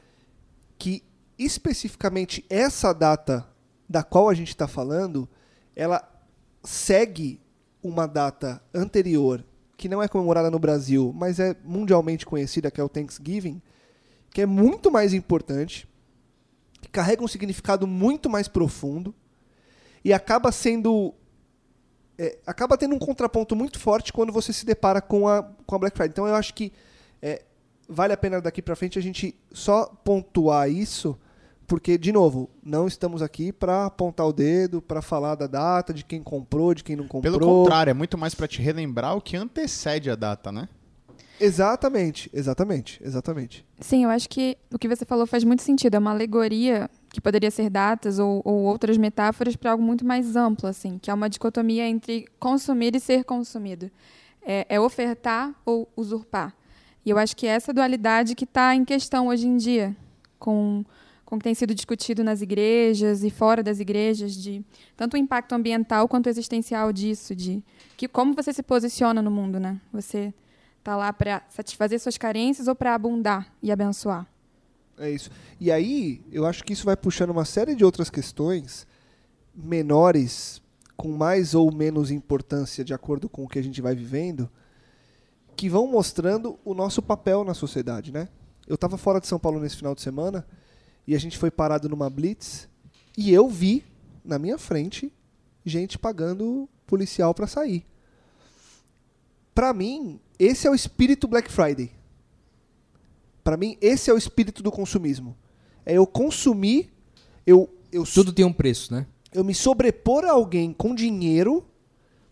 [0.78, 1.04] que
[1.38, 3.48] especificamente essa data
[3.88, 5.28] da qual a gente está falando,
[5.76, 6.02] ela
[6.64, 7.40] segue
[7.82, 9.44] uma data anterior
[9.76, 13.62] que não é comemorada no Brasil, mas é mundialmente conhecida, que é o Thanksgiving,
[14.32, 15.88] que é muito mais importante,
[16.82, 19.14] que carrega um significado muito mais profundo
[20.04, 21.14] e acaba sendo
[22.18, 25.80] é, acaba tendo um contraponto muito forte quando você se depara com a, com a
[25.80, 26.12] Black Friday.
[26.12, 26.72] Então eu acho que
[27.94, 31.18] vale a pena daqui pra frente a gente só pontuar isso,
[31.68, 36.04] porque, de novo, não estamos aqui para apontar o dedo, para falar da data, de
[36.04, 37.40] quem comprou, de quem não comprou.
[37.40, 40.68] Pelo contrário, é muito mais pra te relembrar o que antecede a data, né?
[41.40, 43.66] Exatamente, exatamente, exatamente.
[43.80, 45.96] Sim, eu acho que o que você falou faz muito sentido.
[45.96, 50.36] É uma alegoria que poderia ser datas ou, ou outras metáforas para algo muito mais
[50.36, 53.90] amplo, assim, que é uma dicotomia entre consumir e ser consumido.
[54.46, 56.56] É, é ofertar ou usurpar.
[57.06, 59.96] E eu acho que é essa dualidade que está em questão hoje em dia,
[60.40, 60.86] com,
[61.26, 64.64] com o que tem sido discutido nas igrejas e fora das igrejas, de
[64.96, 67.62] tanto o impacto ambiental quanto existencial disso, de
[67.98, 69.80] que como você se posiciona no mundo, né?
[69.92, 70.34] Você
[70.84, 74.28] tá lá para satisfazer suas carências ou para abundar e abençoar.
[74.98, 75.32] É isso.
[75.60, 78.86] E aí, eu acho que isso vai puxando uma série de outras questões
[79.56, 80.62] menores,
[80.96, 84.50] com mais ou menos importância de acordo com o que a gente vai vivendo,
[85.56, 88.30] que vão mostrando o nosso papel na sociedade, né?
[88.68, 90.46] Eu estava fora de São Paulo nesse final de semana
[91.06, 92.68] e a gente foi parado numa blitz
[93.18, 93.84] e eu vi
[94.24, 95.12] na minha frente
[95.66, 97.86] gente pagando policial para sair.
[99.54, 101.92] Para mim, esse é o espírito Black Friday.
[103.44, 105.38] Para mim, esse é o espírito do consumismo.
[105.86, 106.92] É eu consumir,
[107.46, 109.06] eu eu Tudo tem um preço, né?
[109.34, 111.66] eu me sobrepor a alguém com dinheiro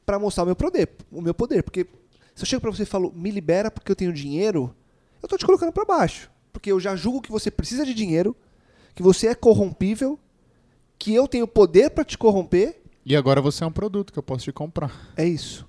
[0.05, 1.87] para mostrar o meu poder, o meu poder, porque
[2.35, 4.75] se eu chego para você e falo, me libera porque eu tenho dinheiro,
[5.21, 8.35] eu tô te colocando para baixo, porque eu já julgo que você precisa de dinheiro,
[8.95, 10.19] que você é corrompível,
[10.97, 14.23] que eu tenho poder para te corromper, E agora você é um produto que eu
[14.23, 15.11] posso te comprar.
[15.17, 15.67] é isso.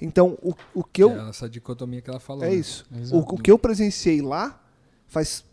[0.00, 2.42] Então, o, o que eu É essa dicotomia que ela falou.
[2.42, 2.54] é né?
[2.56, 2.84] isso.
[3.12, 4.60] O, o que eu presenciei lá
[5.06, 5.44] faz,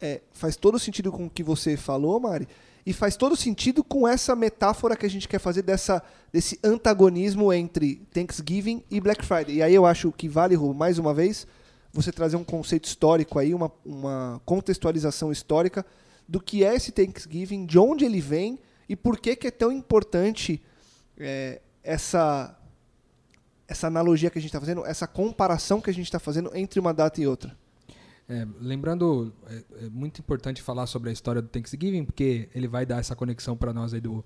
[0.00, 2.48] é, faz todo sentido com o que você falou, Mari,
[2.84, 7.52] e faz todo sentido com essa metáfora que a gente quer fazer dessa, desse antagonismo
[7.52, 9.56] entre Thanksgiving e Black Friday.
[9.56, 11.46] E aí eu acho que vale, mais uma vez,
[11.92, 15.84] você trazer um conceito histórico aí, uma, uma contextualização histórica
[16.26, 18.58] do que é esse Thanksgiving, de onde ele vem
[18.88, 20.62] e por que, que é tão importante
[21.18, 22.56] é, essa
[23.68, 26.80] essa analogia que a gente está fazendo, essa comparação que a gente está fazendo entre
[26.80, 27.56] uma data e outra.
[28.30, 32.86] É, lembrando, é, é, muito importante falar sobre a história do Thanksgiving, porque ele vai
[32.86, 34.24] dar essa conexão para nós aí do,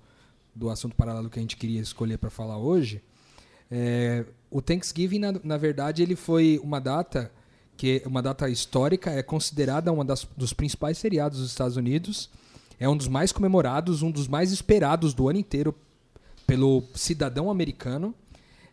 [0.53, 3.01] do assunto paralelo que a gente queria escolher para falar hoje.
[3.71, 7.31] É, o Thanksgiving, na, na, verdade, ele foi uma data
[7.75, 12.29] que uma data histórica, é considerada uma das, dos principais feriados dos Estados Unidos,
[12.79, 15.73] é um dos mais comemorados, um dos mais esperados do ano inteiro
[16.45, 18.13] pelo cidadão americano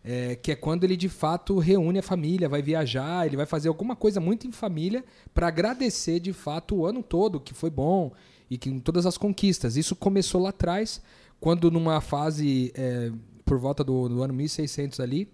[0.04, 3.68] é, que é quando ele de fato reúne a família, vai viajar, ele vai fazer
[3.68, 8.12] alguma coisa muito em família para agradecer de fato o ano todo que foi bom
[8.50, 9.76] e que todas as conquistas.
[9.76, 11.00] Isso começou lá atrás,
[11.40, 13.12] quando numa fase é,
[13.44, 15.28] por volta do, do ano 1600 ali,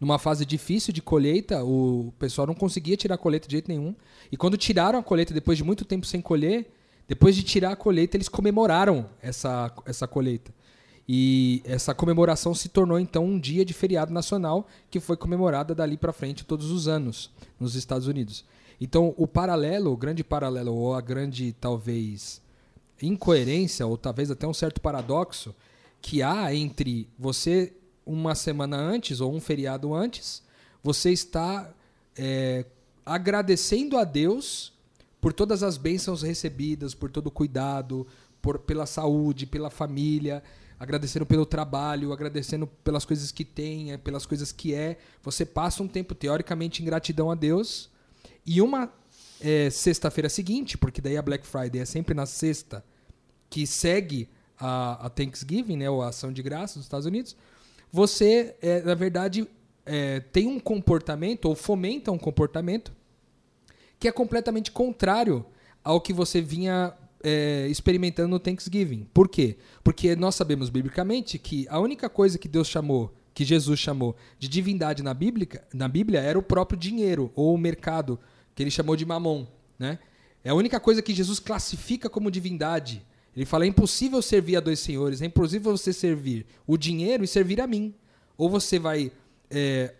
[0.00, 3.94] numa fase difícil de colheita, o pessoal não conseguia tirar a colheita de jeito nenhum.
[4.30, 6.70] E quando tiraram a colheita depois de muito tempo sem colher,
[7.08, 10.53] depois de tirar a colheita, eles comemoraram essa, essa colheita.
[11.08, 15.96] E essa comemoração se tornou então um dia de feriado nacional que foi comemorada dali
[15.96, 18.44] para frente todos os anos nos Estados Unidos.
[18.80, 22.42] Então, o paralelo, o grande paralelo ou a grande talvez
[23.02, 25.54] incoerência ou talvez até um certo paradoxo
[26.00, 27.72] que há entre você
[28.06, 30.42] uma semana antes ou um feriado antes,
[30.82, 31.70] você está
[32.16, 32.64] é,
[33.04, 34.72] agradecendo a Deus
[35.20, 38.06] por todas as bênçãos recebidas, por todo o cuidado,
[38.40, 40.42] por, pela saúde, pela família
[40.84, 44.96] agradecendo pelo trabalho, agradecendo pelas coisas que tem, é, pelas coisas que é.
[45.22, 47.90] Você passa um tempo, teoricamente, em gratidão a Deus.
[48.46, 48.92] E uma
[49.40, 52.84] é, sexta-feira seguinte, porque daí a Black Friday é sempre na sexta,
[53.50, 57.36] que segue a, a Thanksgiving, né, ou a ação de graça dos Estados Unidos,
[57.90, 59.46] você, é, na verdade,
[59.86, 62.92] é, tem um comportamento, ou fomenta um comportamento,
[63.98, 65.44] que é completamente contrário
[65.82, 66.92] ao que você vinha
[67.24, 69.06] é, experimentando no Thanksgiving.
[69.14, 69.56] Por quê?
[69.82, 74.46] Porque nós sabemos biblicamente que a única coisa que Deus chamou, que Jesus chamou de
[74.46, 78.20] divindade na Bíblia, na Bíblia era o próprio dinheiro ou o mercado,
[78.54, 79.46] que ele chamou de mamon.
[79.78, 79.98] Né?
[80.44, 83.02] É a única coisa que Jesus classifica como divindade.
[83.34, 87.26] Ele fala: é impossível servir a dois senhores, é impossível você servir o dinheiro e
[87.26, 87.94] servir a mim.
[88.36, 89.10] Ou você vai
[89.50, 89.94] é,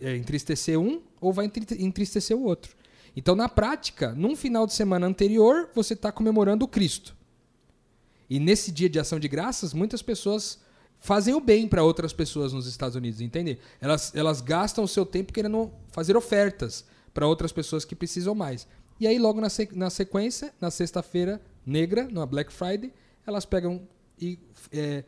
[0.00, 2.74] é, entristecer um, ou vai entristecer o outro.
[3.16, 7.16] Então, na prática, num final de semana anterior, você está comemorando o Cristo.
[8.28, 10.60] E nesse dia de ação de graças, muitas pessoas
[10.98, 13.58] fazem o bem para outras pessoas nos Estados Unidos, entende?
[13.80, 18.68] Elas, elas gastam o seu tempo querendo fazer ofertas para outras pessoas que precisam mais.
[19.00, 22.92] E aí, logo na, na sequência, na sexta-feira negra, na Black Friday,
[23.26, 23.82] elas pegam
[24.20, 24.38] e
[24.72, 25.04] é,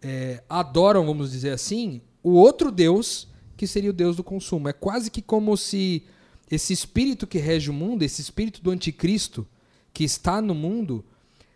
[0.00, 4.68] é, adoram, vamos dizer assim, o outro Deus, que seria o Deus do consumo.
[4.68, 6.04] É quase que como se
[6.50, 9.46] esse espírito que rege o mundo, esse espírito do anticristo
[9.92, 11.04] que está no mundo,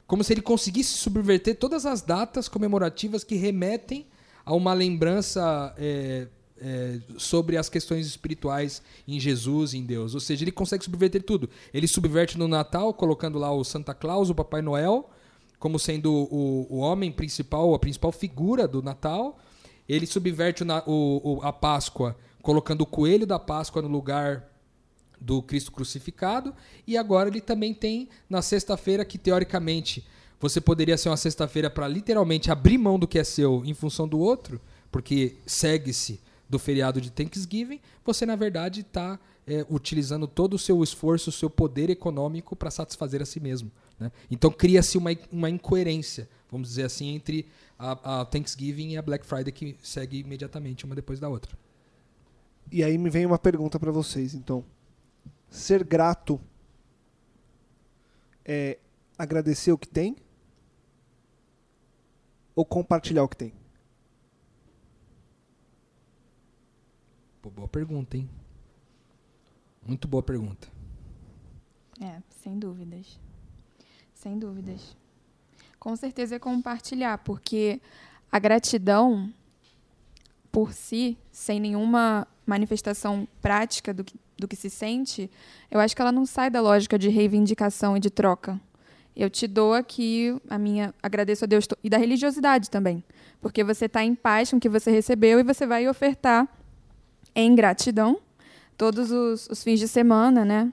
[0.07, 4.07] como se ele conseguisse subverter todas as datas comemorativas que remetem
[4.45, 6.27] a uma lembrança é,
[6.61, 10.15] é, sobre as questões espirituais em Jesus, em Deus.
[10.15, 11.49] Ou seja, ele consegue subverter tudo.
[11.73, 15.09] Ele subverte no Natal, colocando lá o Santa Claus, o Papai Noel,
[15.59, 19.39] como sendo o, o homem principal, a principal figura do Natal.
[19.89, 24.52] Ele subverte o, o, a Páscoa, colocando o coelho da Páscoa no lugar
[25.23, 26.55] do Cristo crucificado,
[26.87, 30.05] e agora ele também tem na sexta-feira que teoricamente
[30.41, 34.09] você poderia ser uma sexta-feira para literalmente abrir mão do que é seu em função
[34.09, 40.55] do outro, porque segue-se do feriado de Thanksgiving, você na verdade está é, utilizando todo
[40.55, 43.71] o seu esforço, o seu poder econômico para satisfazer a si mesmo.
[43.99, 44.11] Né?
[44.31, 47.47] Então cria-se uma, uma incoerência, vamos dizer assim, entre
[47.79, 51.57] a, a Thanksgiving e a Black Friday que segue imediatamente uma depois da outra.
[52.71, 54.65] E aí me vem uma pergunta para vocês, então
[55.53, 56.41] ser grato
[58.45, 58.79] é
[59.19, 60.17] agradecer o que tem
[62.55, 63.53] ou compartilhar o que tem?
[67.43, 68.29] Pô, boa pergunta, hein?
[69.87, 70.69] Muito boa pergunta.
[72.01, 73.21] É, sem dúvidas.
[74.15, 74.97] Sem dúvidas.
[75.79, 77.81] Com certeza é compartilhar, porque
[78.31, 79.33] a gratidão
[80.51, 85.31] por si, sem nenhuma manifestação prática do que, do que se sente,
[85.71, 88.61] eu acho que ela não sai da lógica de reivindicação e de troca.
[89.15, 90.95] Eu te dou aqui a minha.
[91.03, 93.05] Agradeço a Deus e da religiosidade também.
[93.41, 96.49] Porque você está em paz com o que você recebeu e você vai ofertar
[97.35, 98.19] em gratidão
[98.77, 100.73] todos os, os fins de semana, né?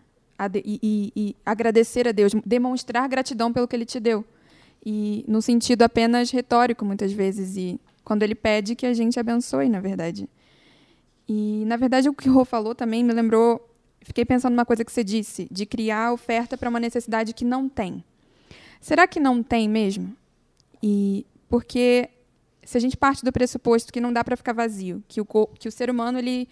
[0.64, 4.24] E, e, e, agradecer a Deus, demonstrar gratidão pelo que Ele te deu.
[4.86, 7.58] E no sentido apenas retórico, muitas vezes.
[7.58, 10.30] E quando Ele pede que a gente abençoe, na verdade.
[11.30, 13.64] E, na verdade, o que o Rô falou também me lembrou.
[14.02, 17.70] Fiquei pensando numa coisa que você disse, de criar oferta para uma necessidade que não
[17.70, 18.04] tem.
[18.82, 20.18] Será que não tem mesmo?
[20.82, 22.10] E porque
[22.64, 25.68] se a gente parte do pressuposto que não dá para ficar vazio, que o, que
[25.68, 26.48] o ser humano ele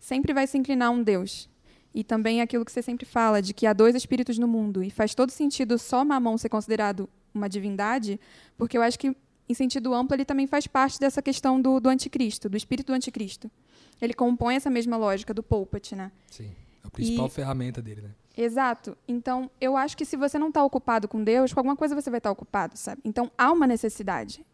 [0.00, 1.48] sempre vai se inclinar a um Deus,
[1.94, 4.88] e também aquilo que você sempre fala, de que há dois espíritos no mundo, e
[4.88, 8.18] faz todo sentido só Mamon ser considerado uma divindade,
[8.56, 9.14] porque eu acho que,
[9.46, 12.94] em sentido amplo, ele também faz parte dessa questão do, do anticristo, do espírito do
[12.94, 13.50] anticristo.
[14.02, 16.10] Ele compõe essa mesma lógica do Poupat, né?
[16.30, 16.50] Sim,
[16.84, 18.10] é a principal E- ferramenta dele, né?
[18.36, 18.96] Exato.
[19.06, 22.10] Então, eu acho que se você não está ocupado com Deus, com alguma coisa você
[22.10, 23.00] vai estar ocupado, sabe?
[23.04, 24.44] Então, há uma necessidade.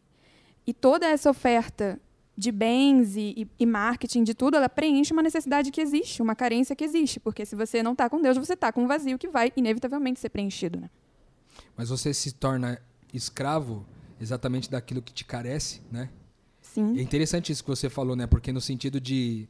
[0.66, 1.98] E toda essa oferta
[2.36, 6.76] de bens e- e marketing, de tudo, ela preenche uma necessidade que existe, uma carência
[6.76, 7.18] que existe.
[7.18, 10.20] Porque se você não está com Deus, você está com um vazio que vai, inevitavelmente,
[10.20, 10.90] ser preenchido, né?
[11.76, 12.80] Mas você se torna
[13.14, 13.86] escravo
[14.20, 16.10] exatamente daquilo que te carece, né?
[16.98, 18.26] É interessante isso que você falou, né?
[18.26, 19.48] Porque no sentido de,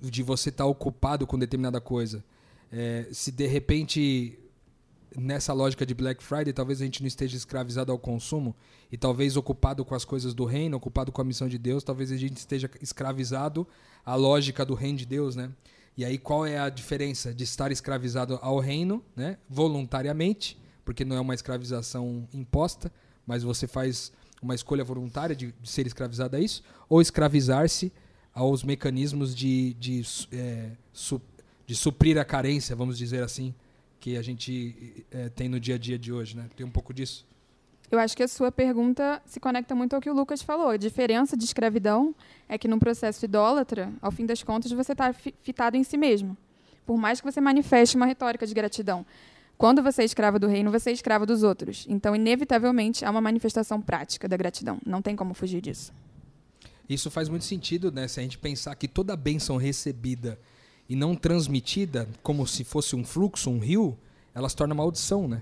[0.00, 2.24] de você estar ocupado com determinada coisa.
[2.72, 4.38] É, se de repente,
[5.16, 8.54] nessa lógica de Black Friday, talvez a gente não esteja escravizado ao consumo
[8.90, 12.10] e talvez ocupado com as coisas do reino, ocupado com a missão de Deus, talvez
[12.10, 13.66] a gente esteja escravizado
[14.04, 15.50] à lógica do reino de Deus, né?
[15.96, 19.38] E aí qual é a diferença de estar escravizado ao reino, né?
[19.48, 22.92] Voluntariamente, porque não é uma escravização imposta,
[23.26, 24.12] mas você faz
[24.44, 27.92] uma escolha voluntária de, de ser escravizado a isso, ou escravizar-se
[28.32, 30.02] aos mecanismos de, de,
[30.32, 31.22] é, su-
[31.66, 33.54] de suprir a carência, vamos dizer assim,
[33.98, 36.48] que a gente é, tem no dia a dia de hoje, né?
[36.54, 37.26] Tem um pouco disso.
[37.90, 40.68] Eu acho que a sua pergunta se conecta muito ao que o Lucas falou.
[40.68, 42.14] A diferença de escravidão
[42.48, 46.36] é que num processo idólatra, ao fim das contas, você está fitado em si mesmo.
[46.84, 49.06] Por mais que você manifeste uma retórica de gratidão.
[49.56, 51.86] Quando você é escravo do reino, você é escravo dos outros.
[51.88, 54.78] Então, inevitavelmente, há uma manifestação prática da gratidão.
[54.84, 55.92] Não tem como fugir disso.
[56.88, 58.08] Isso faz muito sentido, né?
[58.08, 60.38] Se a gente pensar que toda bênção recebida
[60.88, 63.96] e não transmitida, como se fosse um fluxo, um rio,
[64.34, 65.40] ela se torna maldição, né?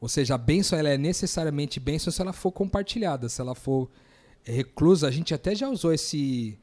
[0.00, 3.88] Ou seja, a bênção ela é necessariamente bênção se ela for compartilhada, se ela for
[4.44, 5.08] é, reclusa.
[5.08, 6.58] A gente até já usou esse,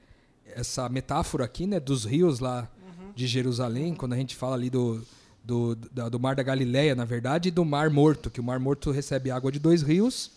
[0.45, 1.80] essa metáfora aqui, né?
[1.80, 2.69] Dos rios lá
[3.15, 5.04] de Jerusalém, quando a gente fala ali do,
[5.44, 8.92] do, do Mar da Galileia, na verdade, e do Mar Morto, que o Mar Morto
[8.92, 10.32] recebe água de dois rios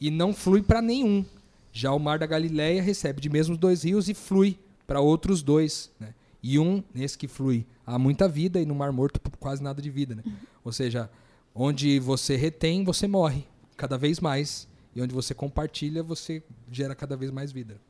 [0.00, 1.24] e não flui para nenhum.
[1.72, 5.90] Já o Mar da Galileia recebe de mesmos dois rios e flui para outros dois.
[5.98, 6.14] Né?
[6.42, 9.90] E um, nesse que flui, há muita vida e no Mar Morto quase nada de
[9.90, 10.14] vida.
[10.14, 10.22] Né?
[10.64, 11.10] Ou seja,
[11.54, 13.44] onde você retém, você morre
[13.76, 14.68] cada vez mais.
[14.94, 17.80] E onde você compartilha, você gera cada vez mais vida.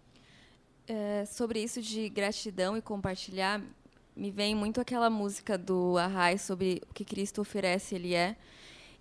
[0.87, 3.61] É, sobre isso de gratidão e compartilhar,
[4.16, 8.37] me vem muito aquela música do Arrai sobre o que Cristo oferece, ele é.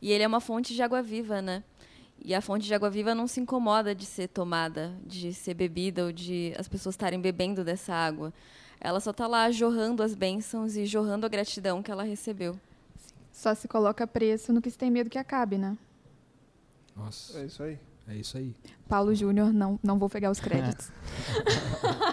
[0.01, 1.63] E ele é uma fonte de água viva, né?
[2.25, 6.05] E a fonte de água viva não se incomoda de ser tomada, de ser bebida
[6.05, 8.33] ou de as pessoas estarem bebendo dessa água.
[8.79, 12.59] Ela só está lá jorrando as bênçãos e jorrando a gratidão que ela recebeu.
[13.31, 15.77] Só se coloca preço no que se tem medo que acabe, né?
[16.95, 17.79] Nossa, É isso aí.
[18.07, 18.53] é isso aí.
[18.87, 20.91] Paulo Júnior, não, não vou pegar os créditos.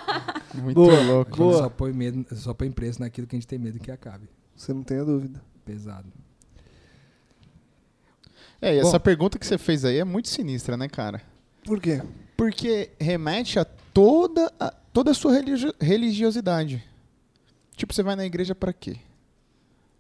[0.55, 1.33] Muito Boa, louco.
[1.35, 1.59] A Boa.
[1.59, 4.29] só põe, medo, só põe preço naquilo que a gente tem medo que acabe.
[4.57, 5.41] Você não tenha dúvida.
[5.65, 6.09] Pesado.
[8.61, 9.05] É, e essa Bom.
[9.05, 11.23] pergunta que você fez aí é muito sinistra, né, cara?
[11.65, 12.03] Por quê?
[12.37, 16.85] Porque remete a toda a, toda a sua religio- religiosidade.
[17.77, 18.97] Tipo, você vai na igreja pra quê?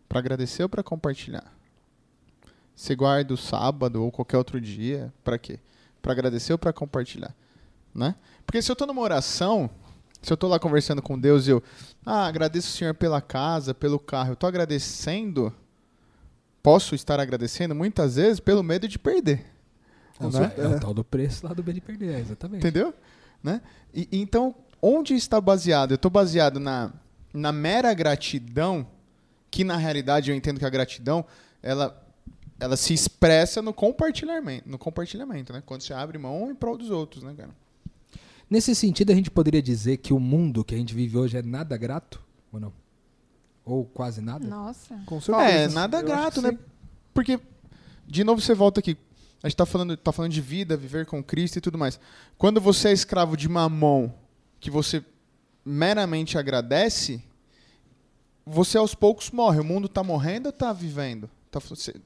[0.09, 1.45] Pra agradecer ou pra compartilhar?
[2.75, 5.59] Você guarda o sábado ou qualquer outro dia, pra quê?
[6.03, 7.35] Pra agradecer ou pra compartilhar?
[7.95, 8.15] Né?
[8.47, 9.69] Porque se eu tô numa oração,
[10.23, 11.63] se eu tô lá conversando com Deus e eu,
[12.05, 15.53] ah, agradeço o Senhor pela casa, pelo carro, eu tô agradecendo,
[16.63, 19.45] posso estar agradecendo muitas vezes pelo medo de perder.
[20.21, 20.53] É, o- Né?
[20.59, 22.59] é o tal do preço lá do bem de perder, é, exatamente.
[22.67, 22.93] Entendeu?
[23.43, 23.63] Né?
[23.95, 25.93] E, e então, onde está baseado?
[25.93, 26.93] Eu estou baseado na,
[27.33, 28.87] na mera gratidão,
[29.51, 31.25] que na realidade eu entendo que a gratidão
[31.63, 31.99] ela,
[32.61, 35.63] ela se expressa no compartilhamento, no compartilhamento, né?
[35.65, 37.51] Quando você abre mão em prol dos outros, né, cara?
[38.51, 41.43] Nesse sentido, a gente poderia dizer que o mundo que a gente vive hoje é
[41.43, 42.21] nada grato?
[42.53, 42.73] Ou não?
[43.65, 44.45] Ou quase nada?
[44.45, 45.01] Nossa.
[45.07, 45.49] Com certeza.
[45.49, 46.51] É, nada Eu grato, né?
[46.51, 46.59] sim.
[47.15, 47.39] Porque,
[48.07, 48.97] de novo, você volta aqui.
[49.41, 52.01] A gente tá falando, tá falando de vida, viver com Cristo e tudo mais.
[52.37, 54.11] Quando você é escravo de mamon,
[54.59, 55.05] que você
[55.65, 57.23] meramente agradece,
[58.45, 59.61] você aos poucos morre.
[59.61, 61.31] O mundo tá morrendo ou tá vivendo?
[61.53, 61.61] Tá-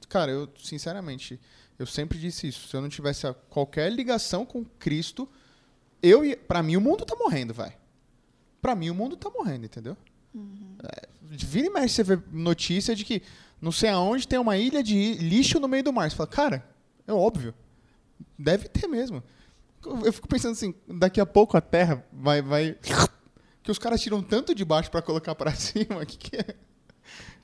[0.07, 1.39] cara, eu, sinceramente,
[1.79, 2.67] eu sempre disse isso.
[2.67, 5.27] Se eu não tivesse qualquer ligação com Cristo,
[6.01, 7.75] eu ia, pra mim o mundo tá morrendo, vai.
[8.61, 9.95] Pra mim o mundo tá morrendo, entendeu?
[10.83, 13.21] É, vira e mexe você vê notícia de que
[13.61, 16.09] não sei aonde tem uma ilha de lixo no meio do mar.
[16.09, 16.67] Você fala, cara,
[17.07, 17.53] é óbvio.
[18.37, 19.23] Deve ter mesmo.
[20.03, 22.41] Eu fico pensando assim, daqui a pouco a Terra vai.
[22.41, 22.75] vai
[23.63, 26.05] que os caras tiram tanto de baixo pra colocar pra cima.
[26.05, 26.55] que, que é?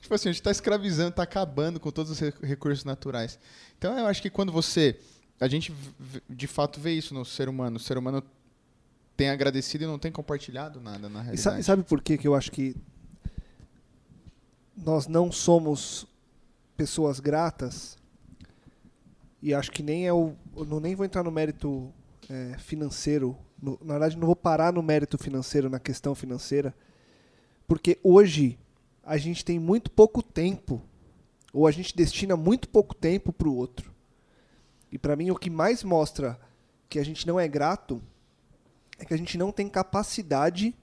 [0.00, 3.38] Tipo assim, a gente tá escravizando, tá acabando com todos os re- recursos naturais.
[3.78, 4.98] Então eu acho que quando você
[5.40, 5.72] a gente
[6.28, 7.76] de fato vê isso no ser humano.
[7.76, 8.22] O ser humano
[9.16, 11.40] tem agradecido e não tem compartilhado nada na E realidade.
[11.42, 12.74] sabe, sabe por que que eu acho que
[14.76, 16.06] nós não somos
[16.76, 17.96] pessoas gratas?
[19.42, 20.34] E acho que nem é o.
[20.66, 21.92] Não, nem vou entrar no mérito
[22.28, 23.36] é, financeiro.
[23.60, 26.74] no- na verdade, não vou parar no mérito financeiro, na questão financeira.
[27.66, 28.58] Porque hoje
[29.04, 30.80] a gente tem muito pouco tempo.
[31.52, 33.92] Ou a gente destina muito pouco tempo para o outro.
[34.90, 36.38] E para mim, o que mais mostra
[36.88, 38.00] que a gente não é grato
[39.02, 40.74] é que a gente não tem capacidade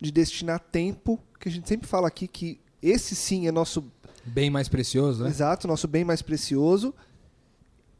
[0.00, 3.92] de destinar tempo, que a gente sempre fala aqui que esse sim é nosso
[4.24, 5.28] Bem mais precioso, né?
[5.28, 6.94] exato, nosso bem mais precioso.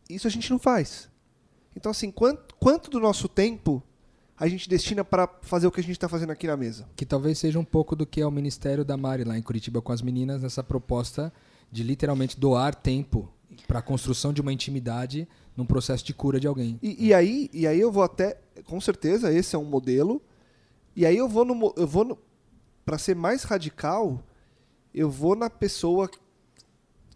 [0.08, 1.10] Isso a gente não faz.
[1.76, 3.82] Então assim, quanto, quanto do nosso tempo
[4.34, 6.88] a gente destina para fazer o que a gente está fazendo aqui na mesa?
[6.96, 9.82] Que talvez seja um pouco do que é o Ministério da Mari lá em Curitiba
[9.82, 11.30] com as meninas, nessa proposta
[11.70, 13.30] de literalmente doar tempo
[13.66, 16.78] para a construção de uma intimidade num processo de cura de alguém.
[16.82, 20.20] E, e aí, e aí eu vou até, com certeza esse é um modelo.
[20.96, 22.18] E aí eu vou no, eu vou no,
[22.84, 24.22] para ser mais radical,
[24.92, 26.08] eu vou na pessoa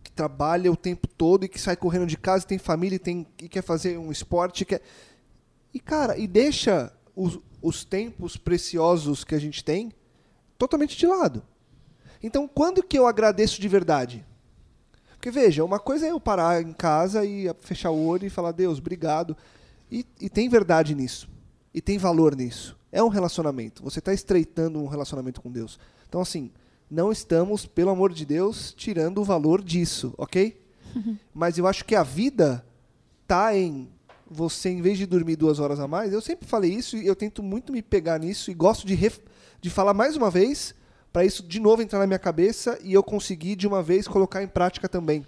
[0.03, 3.27] que trabalha o tempo todo e que sai correndo de casa, tem família e, tem,
[3.41, 4.83] e quer fazer um esporte, quer
[5.73, 9.93] e cara, e deixa os, os tempos preciosos que a gente tem
[10.57, 11.43] totalmente de lado.
[12.23, 14.27] Então, quando que eu agradeço de verdade?
[15.29, 18.51] Porque veja, uma coisa é eu parar em casa e fechar o olho e falar,
[18.51, 19.37] Deus, obrigado.
[19.93, 21.29] E, e tem verdade nisso.
[21.75, 22.79] E tem valor nisso.
[22.91, 23.83] É um relacionamento.
[23.83, 25.79] Você está estreitando um relacionamento com Deus.
[26.09, 26.51] Então, assim,
[26.91, 30.59] não estamos, pelo amor de Deus, tirando o valor disso, ok?
[31.35, 32.65] Mas eu acho que a vida
[33.27, 33.87] tá em
[34.31, 37.15] você, em vez de dormir duas horas a mais, eu sempre falei isso e eu
[37.15, 38.97] tento muito me pegar nisso e gosto de,
[39.61, 40.75] de falar mais uma vez
[41.13, 44.43] para isso de novo entrar na minha cabeça e eu conseguir de uma vez colocar
[44.43, 45.27] em prática também.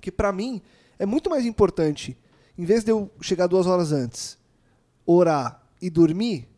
[0.00, 0.60] Que para mim
[0.98, 2.16] é muito mais importante,
[2.56, 4.38] em vez de eu chegar duas horas antes,
[5.04, 6.48] orar e dormir,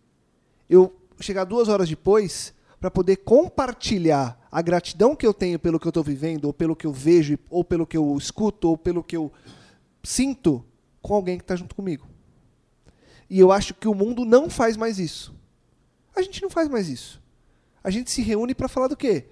[0.68, 5.86] eu chegar duas horas depois para poder compartilhar a gratidão que eu tenho pelo que
[5.86, 9.02] eu estou vivendo, ou pelo que eu vejo, ou pelo que eu escuto, ou pelo
[9.02, 9.32] que eu
[10.02, 10.64] sinto
[11.00, 12.06] com alguém que está junto comigo.
[13.28, 15.34] E eu acho que o mundo não faz mais isso.
[16.14, 17.22] A gente não faz mais isso.
[17.84, 19.26] A gente se reúne para falar do quê?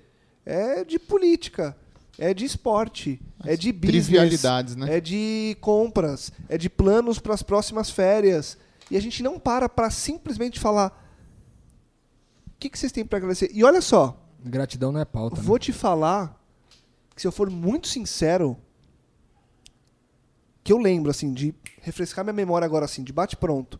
[0.45, 1.75] É de política,
[2.19, 4.99] é de esporte, é de business, Trivialidades, né?
[4.99, 8.59] é de compras, é de planos para as próximas férias.
[8.91, 10.99] E a gente não para para simplesmente falar
[12.49, 13.51] o que, que vocês têm para agradecer.
[13.55, 15.37] E olha só, Gratidão não é pauta.
[15.37, 15.43] né?
[15.43, 16.39] vou te falar
[17.15, 18.57] que se eu for muito sincero,
[20.63, 23.79] que eu lembro assim de refrescar minha memória agora assim, de bate pronto.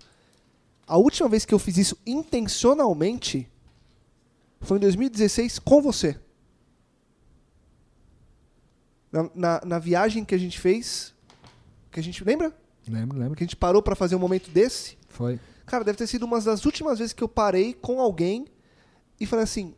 [0.87, 3.52] A última vez que eu fiz isso intencionalmente
[4.63, 6.19] foi em 2016 com você.
[9.11, 11.15] Na, na, na viagem que a gente fez,
[11.91, 12.57] que a gente lembra?
[12.89, 13.37] Lembro, lembro.
[13.37, 14.97] Que a gente parou para fazer um momento desse.
[15.09, 15.39] Foi.
[15.67, 18.47] Cara, deve ter sido uma das últimas vezes que eu parei com alguém
[19.21, 19.75] e falei assim: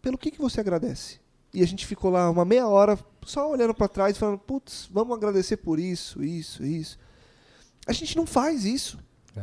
[0.00, 1.20] pelo que, que você agradece?
[1.54, 5.16] E a gente ficou lá uma meia hora só olhando para trás, falando: putz, vamos
[5.16, 6.98] agradecer por isso, isso, isso.
[7.86, 8.98] A gente não faz isso.
[9.36, 9.40] É.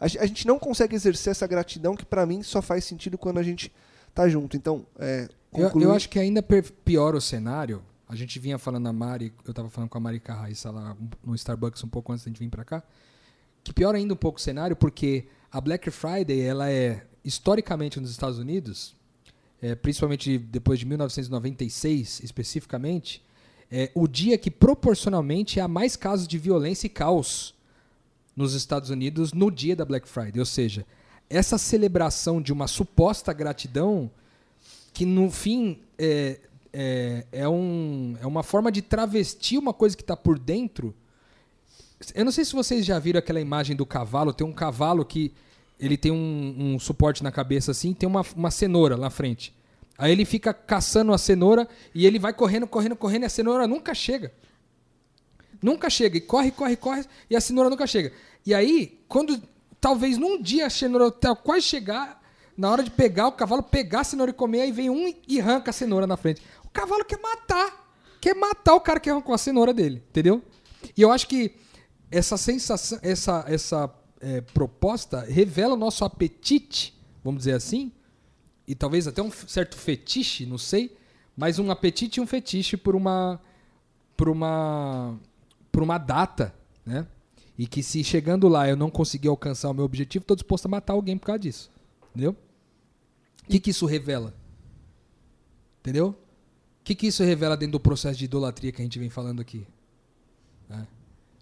[0.00, 3.38] A, a gente não consegue exercer essa gratidão que para mim só faz sentido quando
[3.38, 3.72] a gente
[4.18, 4.56] tá junto.
[4.56, 7.82] Então, é, Eu, eu acho que ainda piora o cenário.
[8.08, 11.34] A gente vinha falando a Mari, eu tava falando com a Mari Carraíça lá no
[11.36, 12.82] Starbucks um pouco antes da gente vir pra cá.
[13.62, 18.10] Que piora ainda um pouco o cenário, porque a Black Friday, ela é, historicamente nos
[18.10, 18.96] Estados Unidos,
[19.62, 23.22] é, principalmente depois de 1996 especificamente,
[23.70, 27.54] é o dia que proporcionalmente há mais casos de violência e caos
[28.34, 30.40] nos Estados Unidos no dia da Black Friday.
[30.40, 30.86] Ou seja,
[31.30, 34.10] essa celebração de uma suposta gratidão
[34.92, 36.40] que no fim é,
[36.72, 40.94] é, é, um, é uma forma de travestir uma coisa que está por dentro.
[42.14, 44.32] Eu não sei se vocês já viram aquela imagem do cavalo.
[44.32, 45.32] Tem um cavalo que
[45.78, 49.54] ele tem um, um suporte na cabeça assim, tem uma, uma cenoura na frente.
[49.96, 53.66] Aí ele fica caçando a cenoura e ele vai correndo, correndo, correndo e a cenoura
[53.66, 54.32] nunca chega.
[55.60, 56.16] Nunca chega.
[56.16, 58.12] E corre, corre, corre e a cenoura nunca chega.
[58.46, 59.40] E aí, quando
[59.80, 62.22] talvez num dia a cenoura tá quase chegar,
[62.56, 65.40] na hora de pegar, o cavalo pegar a cenoura e comer, aí vem um e
[65.40, 66.42] arranca a cenoura na frente.
[66.64, 67.86] O cavalo quer matar.
[68.20, 70.42] Quer matar o cara que arrancou a cenoura dele, entendeu?
[70.96, 71.54] E eu acho que
[72.10, 77.92] essa sensação, essa, essa é, proposta revela o nosso apetite, vamos dizer assim,
[78.66, 80.96] e talvez até um certo fetiche, não sei,
[81.36, 83.40] mas um apetite e um fetiche por uma
[84.16, 85.16] por uma
[85.70, 86.52] por uma data,
[86.84, 87.06] né?
[87.58, 90.68] E que se chegando lá eu não conseguir alcançar o meu objetivo, estou disposto a
[90.68, 91.70] matar alguém por causa disso.
[92.10, 92.36] Entendeu?
[93.44, 94.32] O que, que isso revela?
[95.80, 96.08] Entendeu?
[96.10, 99.40] O que, que isso revela dentro do processo de idolatria que a gente vem falando
[99.40, 99.66] aqui?
[100.68, 100.86] Né?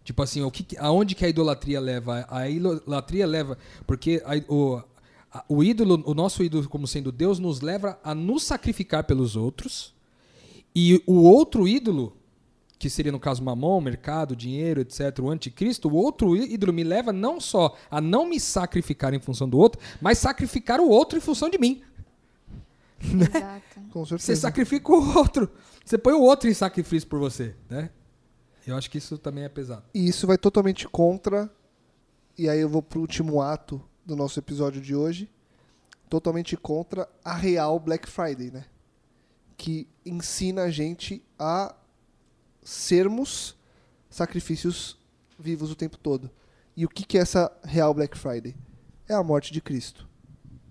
[0.04, 2.26] Tipo assim, o que- aonde que a idolatria leva?
[2.30, 3.58] A idolatria leva.
[3.86, 4.82] Porque a- o,
[5.32, 9.36] a- o ídolo, o nosso ídolo como sendo Deus, nos leva a nos sacrificar pelos
[9.36, 9.94] outros.
[10.74, 12.16] E o outro ídolo,
[12.78, 17.12] que seria no caso mamão, mercado, dinheiro, etc., o anticristo, o outro ídolo me leva
[17.12, 21.20] não só a não me sacrificar em função do outro, mas sacrificar o outro em
[21.20, 21.82] função de mim.
[23.00, 23.80] Exato.
[23.90, 25.50] Com Você sacrifica o outro.
[25.84, 27.90] Você põe o outro em sacrifício por você, né?
[28.66, 29.84] Eu acho que isso também é pesado.
[29.94, 31.50] E isso vai totalmente contra.
[32.36, 35.30] E aí eu vou pro último ato do nosso episódio de hoje.
[36.10, 38.64] Totalmente contra a real Black Friday, né?
[39.56, 41.74] Que ensina a gente a
[42.66, 43.56] sermos
[44.10, 44.98] sacrifícios
[45.38, 46.28] vivos o tempo todo.
[46.76, 48.56] E o que, que é essa real Black Friday?
[49.08, 50.08] É a morte de Cristo.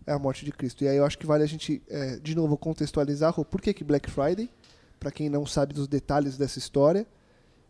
[0.06, 0.84] É a morte de Cristo.
[0.84, 3.84] E aí eu acho que vale a gente, é, de novo, contextualizar por que, que
[3.84, 4.52] Black Friday,
[5.00, 7.08] para quem não sabe dos detalhes dessa história.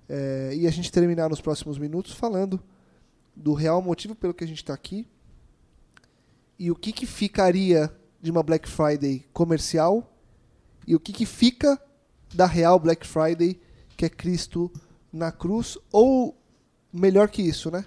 [0.09, 2.59] É, e a gente terminar nos próximos minutos falando
[3.35, 5.07] do real motivo pelo que a gente está aqui
[6.57, 10.11] e o que, que ficaria de uma Black Friday comercial
[10.87, 11.79] e o que, que fica
[12.33, 13.59] da real Black Friday
[13.95, 14.71] que é Cristo
[15.11, 16.37] na cruz ou
[16.91, 17.85] melhor que isso, né?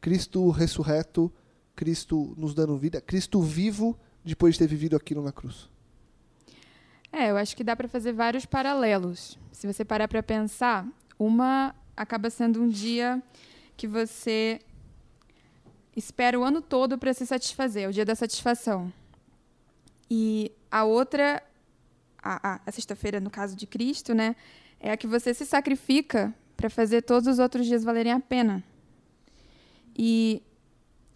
[0.00, 1.32] Cristo ressurreto,
[1.76, 5.68] Cristo nos dando vida, Cristo vivo depois de ter vivido aquilo na cruz.
[7.10, 9.38] É, eu acho que dá para fazer vários paralelos.
[9.52, 10.86] Se você parar para pensar,
[11.18, 13.22] uma acaba sendo um dia
[13.76, 14.60] que você
[15.94, 18.92] espera o ano todo para se satisfazer, o dia da satisfação.
[20.10, 21.42] E a outra,
[22.22, 24.34] a, a- a sexta-feira, no caso de Cristo, né,
[24.82, 28.62] é a que você se sacrifica para fazer todos os outros dias valerem a pena.
[29.96, 30.42] E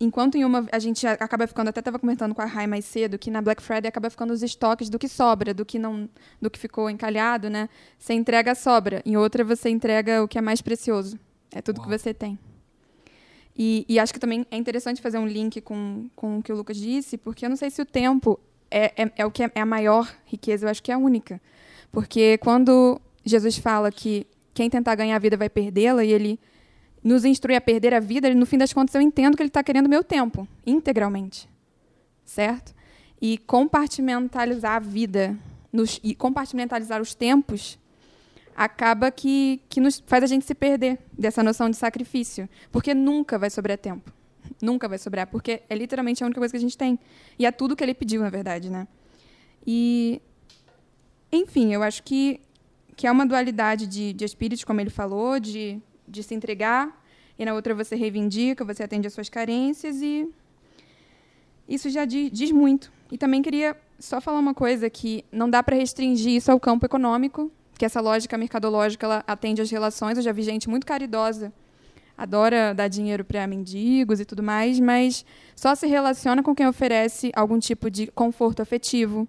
[0.01, 3.19] enquanto em uma a gente acaba ficando, até estava comentando com a Rai mais cedo,
[3.19, 6.09] que na Black Friday acaba ficando os estoques do que sobra, do que não,
[6.41, 7.69] do que ficou encalhado, né?
[7.99, 11.19] Você entrega a sobra, em outra você entrega o que é mais precioso.
[11.51, 11.99] É tudo que Uau.
[11.99, 12.39] você tem.
[13.59, 16.57] E, e acho que também é interessante fazer um link com, com o que o
[16.57, 18.39] Lucas disse, porque eu não sei se o tempo
[18.71, 20.99] é, é, é o que é, é a maior riqueza, eu acho que é a
[20.99, 21.41] única.
[21.91, 26.41] Porque quando Jesus fala que quem tentar ganhar a vida vai perdê-la, e ele
[27.03, 29.63] nos instrui a perder a vida, no fim das contas eu entendo que ele está
[29.63, 31.49] querendo meu tempo, integralmente.
[32.25, 32.75] Certo?
[33.21, 35.37] E compartimentalizar a vida
[35.73, 37.79] nos- e compartimentalizar os tempos
[38.55, 42.49] acaba que, que nos faz a gente se perder dessa noção de sacrifício.
[42.73, 44.11] Porque nunca vai sobrar tempo.
[44.63, 46.99] Nunca vai sobrar, porque é literalmente a única coisa que a gente tem.
[47.39, 48.89] E é tudo que ele pediu, na verdade, né?
[49.67, 50.23] E,
[51.31, 52.41] enfim, eu acho que,
[52.97, 57.05] que é uma dualidade de, de espíritos, como ele falou, de, de se entregar,
[57.39, 60.27] e na outra você reivindica, você atende às suas carências, e
[61.69, 62.91] isso já di- diz muito.
[63.13, 66.87] E também queria só falar uma coisa, que não dá para restringir isso ao campo
[66.87, 70.17] econômico, que essa lógica mercadológica ela atende às relações.
[70.17, 71.53] Eu já vi gente muito caridosa,
[72.17, 75.25] adora dar dinheiro para mendigos e tudo mais, mas
[75.55, 79.29] só se relaciona com quem oferece algum tipo de conforto afetivo,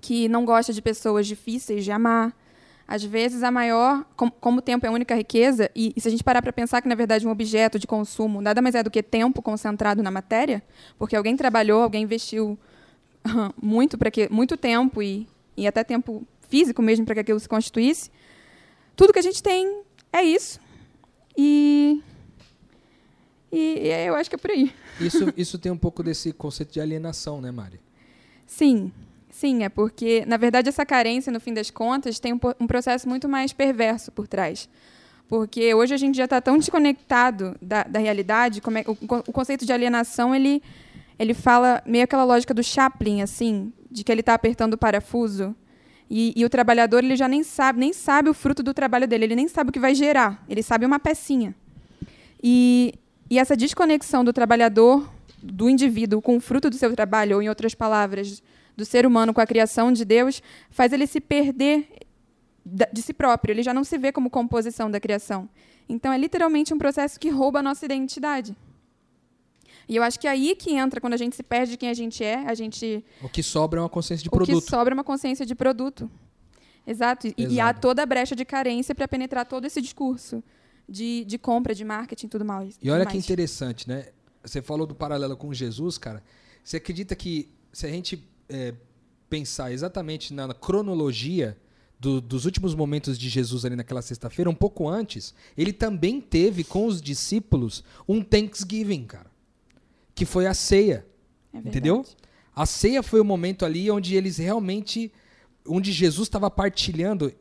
[0.00, 2.34] que não gosta de pessoas difíceis de amar.
[2.94, 6.08] Às vezes, a maior, com- como o tempo é a única riqueza, e, e se
[6.08, 8.82] a gente parar para pensar que, na verdade, um objeto de consumo nada mais é
[8.82, 10.62] do que tempo concentrado na matéria,
[10.98, 12.58] porque alguém trabalhou, alguém investiu
[13.62, 15.26] muito para que muito tempo e,
[15.56, 18.10] e até tempo físico mesmo para que aquilo se constituísse.
[18.94, 19.80] Tudo que a gente tem
[20.12, 20.60] é isso.
[21.34, 22.02] E,
[23.50, 24.70] e, e eu acho que é por aí.
[25.00, 27.80] Isso, isso tem um pouco desse conceito de alienação, né, Mari?
[28.46, 28.92] Sim,
[29.42, 33.08] sim, é porque, na verdade, essa carência, no fim das contas, tem um, um processo
[33.08, 34.68] muito mais perverso por trás.
[35.26, 39.32] Porque hoje a gente já está tão desconectado da, da realidade, como é, o, o
[39.32, 40.62] conceito de alienação, ele,
[41.18, 45.56] ele fala meio aquela lógica do Chaplin, assim, de que ele está apertando o parafuso
[46.08, 49.24] e, e o trabalhador ele já nem sabe, nem sabe o fruto do trabalho dele,
[49.24, 51.52] ele nem sabe o que vai gerar, ele sabe uma pecinha.
[52.40, 52.94] E,
[53.28, 55.10] e essa desconexão do trabalhador,
[55.42, 58.40] do indivíduo com o fruto do seu trabalho, ou em outras palavras,
[58.76, 61.88] do ser humano com a criação de Deus, faz ele se perder
[62.64, 63.52] de si próprio.
[63.52, 65.48] Ele já não se vê como composição da criação.
[65.88, 68.56] Então é literalmente um processo que rouba a nossa identidade.
[69.88, 71.88] E eu acho que é aí que entra, quando a gente se perde de quem
[71.88, 74.70] a gente é, a gente O que sobra é uma consciência de o que produto.
[74.70, 76.10] sobra é uma consciência de produto.
[76.86, 77.26] Exato.
[77.26, 77.80] E, e há Exato.
[77.80, 80.42] toda a brecha de carência para penetrar todo esse discurso
[80.88, 82.78] de, de compra, de marketing tudo mais.
[82.80, 84.06] E olha que interessante, né?
[84.42, 86.22] Você falou do paralelo com Jesus, cara.
[86.64, 88.74] Você acredita que se a gente é,
[89.28, 91.56] pensar exatamente na cronologia
[91.98, 96.64] do- dos últimos momentos de Jesus ali naquela sexta-feira, um pouco antes, ele também teve
[96.64, 99.30] com os discípulos um Thanksgiving, cara.
[100.14, 101.06] Que foi a ceia.
[101.52, 101.58] É.
[101.58, 102.04] Entendeu?
[102.54, 105.12] A ceia foi o momento ali onde eles realmente.
[105.66, 107.32] Onde Jesus estava partilhando.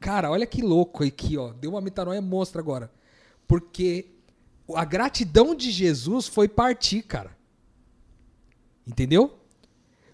[0.00, 1.52] Cara, olha que louco aqui, ó.
[1.52, 2.90] Deu uma metanoia monstra agora.
[3.46, 4.06] Porque
[4.74, 7.36] a gratidão de Jesus foi partir, cara.
[8.86, 9.37] Entendeu?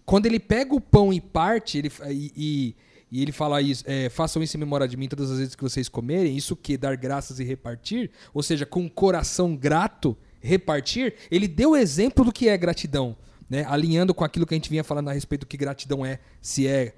[0.05, 2.75] Quando ele pega o pão e parte, ele, e,
[3.11, 5.63] e, ele fala isso, é, façam isso em memória de mim todas as vezes que
[5.63, 11.15] vocês comerem, isso que dar graças e repartir, ou seja, com um coração grato, repartir,
[11.31, 13.17] ele deu o exemplo do que é gratidão,
[13.49, 13.65] né?
[13.67, 16.67] alinhando com aquilo que a gente vinha falando a respeito do que gratidão é, se
[16.67, 16.95] é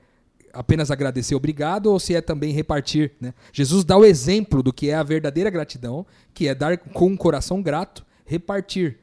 [0.53, 3.13] apenas agradecer obrigado ou se é também repartir.
[3.21, 3.35] Né?
[3.53, 7.17] Jesus dá o exemplo do que é a verdadeira gratidão, que é dar com um
[7.17, 8.99] coração grato, repartir.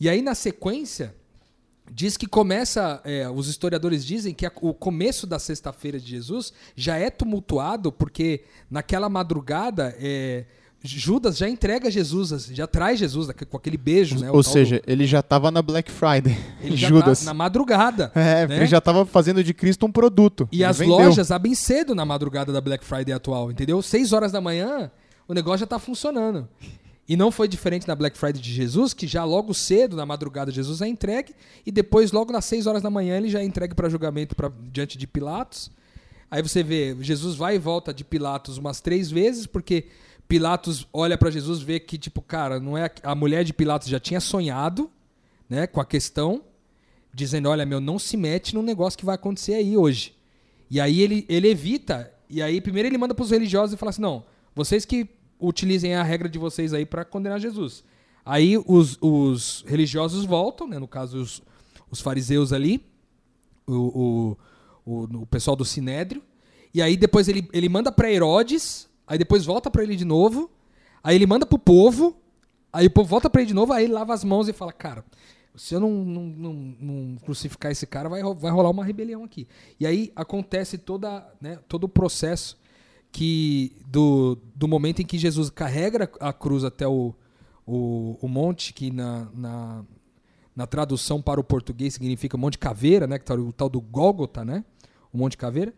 [0.00, 1.14] E aí, na sequência,
[1.90, 6.52] diz que começa, é, os historiadores dizem que a, o começo da sexta-feira de Jesus
[6.76, 10.44] já é tumultuado, porque naquela madrugada é,
[10.82, 14.30] Judas já entrega Jesus, já traz Jesus com aquele beijo, né?
[14.30, 14.90] Ou seja, do...
[14.90, 16.38] ele já estava na Black Friday.
[16.60, 17.20] Ele Judas.
[17.20, 18.12] Tá na madrugada.
[18.14, 18.56] É, né?
[18.56, 20.48] ele já estava fazendo de Cristo um produto.
[20.52, 20.96] E as vendeu.
[20.96, 23.82] lojas abrem cedo na madrugada da Black Friday atual, entendeu?
[23.82, 24.90] Seis horas da manhã,
[25.26, 26.48] o negócio já está funcionando.
[27.08, 30.52] E não foi diferente na Black Friday de Jesus, que já logo cedo, na madrugada,
[30.52, 31.34] Jesus é entregue,
[31.64, 34.52] e depois, logo nas 6 horas da manhã, ele já é entregue para julgamento pra,
[34.70, 35.70] diante de Pilatos.
[36.30, 39.86] Aí você vê, Jesus vai e volta de Pilatos umas três vezes, porque
[40.28, 43.98] Pilatos olha para Jesus vê que, tipo, cara, não é a mulher de Pilatos já
[43.98, 44.90] tinha sonhado
[45.48, 46.42] né, com a questão,
[47.14, 50.14] dizendo: olha, meu, não se mete num negócio que vai acontecer aí hoje.
[50.70, 53.88] E aí ele, ele evita, e aí primeiro ele manda para os religiosos e fala
[53.88, 55.08] assim: não, vocês que
[55.40, 57.84] utilizem a regra de vocês aí para condenar Jesus.
[58.24, 61.42] Aí os, os, religiosos voltam, né, no caso os,
[61.90, 62.84] os fariseus ali,
[63.66, 64.36] o, o,
[64.84, 66.22] o, o, pessoal do Sinédrio,
[66.74, 70.50] e aí depois ele, ele manda para Herodes, aí depois volta para ele de novo,
[71.02, 72.16] aí ele manda para o povo,
[72.72, 74.72] aí o povo volta para ele de novo, aí ele lava as mãos e fala,
[74.72, 75.04] cara,
[75.56, 79.48] se eu não, não, não, não, crucificar esse cara, vai, vai rolar uma rebelião aqui.
[79.80, 82.58] E aí acontece toda, né, todo o processo
[83.10, 87.14] que do, do momento em que Jesus carrega a cruz até o,
[87.66, 89.84] o, o monte, que na, na,
[90.54, 94.44] na, tradução para o português significa Monte Caveira, né, que tá o tal do Gólgota,
[94.44, 94.64] né,
[95.12, 95.74] o Monte Caveira.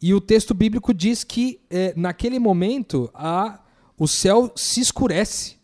[0.00, 3.62] E o texto bíblico diz que é, naquele momento a,
[3.96, 5.56] o céu se escurece.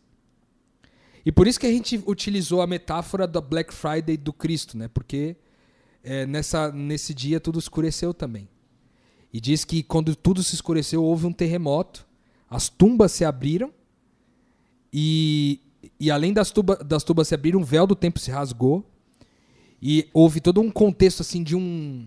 [1.25, 4.89] E por isso que a gente utilizou a metáfora da Black Friday do Cristo, né?
[4.89, 5.37] Porque
[6.03, 8.49] é, nessa, nesse dia tudo escureceu também.
[9.33, 12.07] E diz que quando tudo se escureceu, houve um terremoto,
[12.49, 13.73] as tumbas se abriram,
[14.93, 15.61] e,
[15.99, 18.85] e além das, tuba, das tumbas se abriram, um véu do tempo se rasgou,
[19.81, 22.07] e houve todo um contexto assim de um.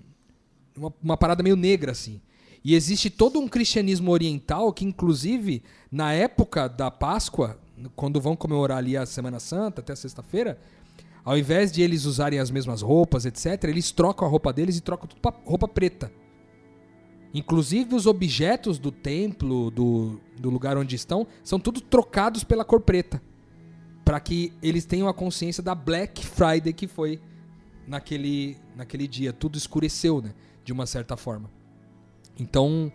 [0.76, 2.20] Uma, uma parada meio negra, assim.
[2.64, 7.60] E existe todo um cristianismo oriental que, inclusive, na época da Páscoa,
[7.96, 10.58] quando vão comemorar ali a Semana Santa, até sexta-feira,
[11.26, 14.82] ao invés de eles usarem as mesmas roupas, etc., eles trocam a roupa deles e
[14.82, 16.12] trocam tudo pra roupa preta.
[17.34, 22.82] Inclusive os objetos do templo, do, do lugar onde estão, são tudo trocados pela cor
[22.82, 23.22] preta.
[24.06, 27.20] Para que eles tenham a consciência da Black Friday que foi
[27.88, 29.34] naquele, naquele dia.
[29.34, 30.34] Tudo escureceu, né?
[30.64, 31.50] De uma certa forma.
[32.40, 32.92] Então,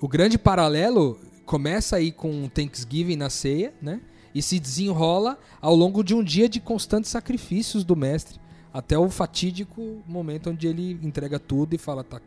[0.00, 4.00] o grande paralelo começa aí com o Thanksgiving na ceia, né?
[4.32, 8.38] E se desenrola ao longo de um dia de constantes sacrifícios do mestre,
[8.72, 12.20] até o fatídico momento onde ele entrega tudo e fala: tá,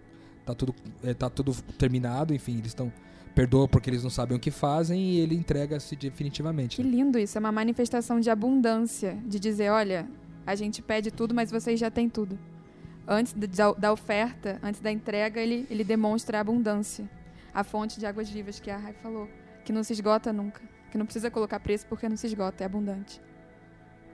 [0.46, 2.91] tá tudo, é, tá tudo terminado, enfim, eles estão
[3.34, 6.78] perdoa porque eles não sabem o que fazem e ele entrega-se definitivamente.
[6.78, 10.08] Que lindo isso, é uma manifestação de abundância, de dizer, olha,
[10.46, 12.38] a gente pede tudo, mas vocês já têm tudo.
[13.08, 17.10] Antes da, da oferta, antes da entrega, ele, ele demonstra a abundância.
[17.54, 19.30] A fonte de águas vivas que a Rai falou,
[19.66, 22.66] que não se esgota nunca, que não precisa colocar preço porque não se esgota, é
[22.66, 23.22] abundante.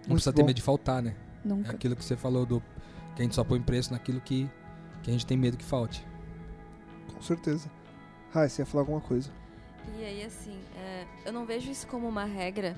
[0.07, 1.15] Não precisa ter medo de faltar, né?
[1.43, 1.71] Nunca.
[1.71, 2.61] É aquilo que você falou do
[3.15, 4.49] que a gente só põe preço naquilo que,
[5.03, 6.05] que a gente tem medo que falte.
[7.19, 7.69] Com certeza.
[8.33, 9.29] Ah, você ia falar alguma coisa.
[9.99, 12.75] E aí, assim, é, eu não vejo isso como uma regra,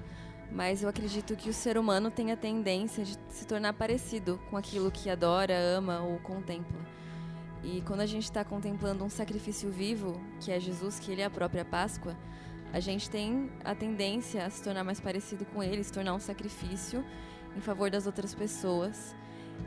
[0.51, 4.57] mas eu acredito que o ser humano tem a tendência de se tornar parecido com
[4.57, 6.79] aquilo que adora, ama ou contempla.
[7.63, 11.25] E quando a gente está contemplando um sacrifício vivo, que é Jesus, que ele é
[11.25, 12.17] a própria Páscoa,
[12.73, 16.19] a gente tem a tendência a se tornar mais parecido com ele, se tornar um
[16.19, 17.05] sacrifício
[17.55, 19.15] em favor das outras pessoas.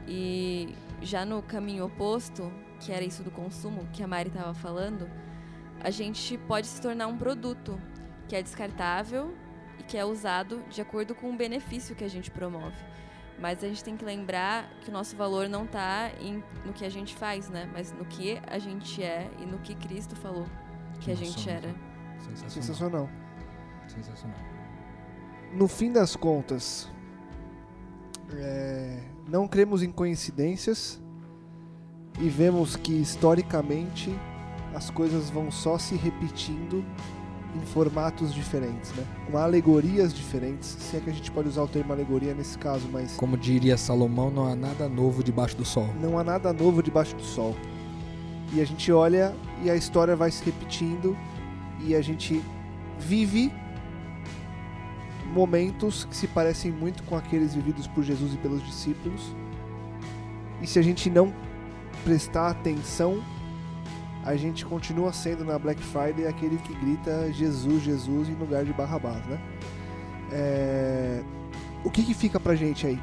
[0.08, 2.50] E já no caminho oposto,
[2.80, 5.08] que era isso do consumo que a Mari estava falando,
[5.80, 7.78] a gente pode se tornar um produto
[8.28, 9.34] que é descartável
[9.78, 12.76] e que é usado de acordo com o benefício que a gente promove.
[13.38, 16.10] Mas a gente tem que lembrar que o nosso valor não está
[16.64, 17.68] no que a gente faz, né?
[17.72, 20.46] Mas no que a gente é e no que Cristo falou
[21.00, 21.74] que, a gente era.
[22.18, 22.54] Sensacional.
[22.56, 23.10] Sensacional.
[23.88, 24.38] Sensacional.
[25.52, 26.90] No fim das contas,
[28.32, 31.02] é, não cremos em coincidências
[32.20, 34.14] e vemos que historicamente
[34.74, 36.84] as coisas vão só se repetindo
[37.56, 39.04] em formatos diferentes, né?
[39.30, 42.88] Com alegorias diferentes, se é que a gente pode usar o termo alegoria nesse caso,
[42.90, 45.88] mas Como diria Salomão, não há nada novo debaixo do sol.
[46.00, 47.54] não há nada novo debaixo do sol.
[48.52, 51.16] E a gente olha e a história vai se repetindo
[51.80, 52.42] e a gente
[52.98, 53.52] vive
[55.32, 59.34] momentos que se parecem muito com aqueles vividos por Jesus e pelos discípulos.
[60.62, 61.32] E se a gente não
[62.04, 63.22] prestar atenção,
[64.24, 68.72] a gente continua sendo na Black Friday aquele que grita Jesus, Jesus em lugar de
[68.72, 69.40] Barrabás, né?
[70.32, 71.22] É,
[71.84, 72.98] O que, que fica pra gente aí?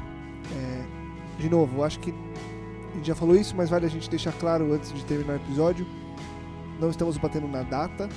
[0.52, 0.84] É,
[1.38, 2.14] De novo, acho que
[2.92, 5.36] a gente já falou isso, mas vale a gente deixar claro antes de terminar o
[5.36, 5.86] episódio.
[6.78, 8.08] Não estamos batendo na data,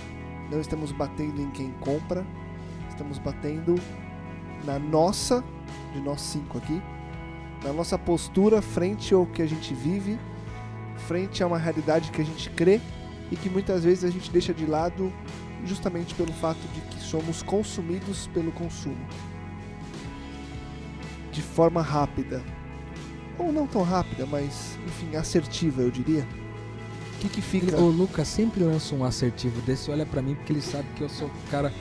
[0.51, 2.25] não estamos batendo em quem compra,
[2.89, 3.75] estamos batendo
[4.65, 5.43] na nossa,
[5.93, 6.81] de nós cinco aqui,
[7.63, 10.19] na nossa postura frente ao que a gente vive,
[11.07, 12.81] frente a uma realidade que a gente crê
[13.31, 15.11] e que muitas vezes a gente deixa de lado
[15.65, 19.07] justamente pelo fato de que somos consumidos pelo consumo.
[21.31, 22.43] De forma rápida.
[23.37, 26.25] Ou não tão rápida, mas, enfim, assertiva, eu diria.
[27.15, 27.77] O que, que fica.
[27.77, 31.09] O Lucas sempre lança um assertivo desse, olha pra mim, porque ele sabe que eu
[31.09, 31.73] sou o cara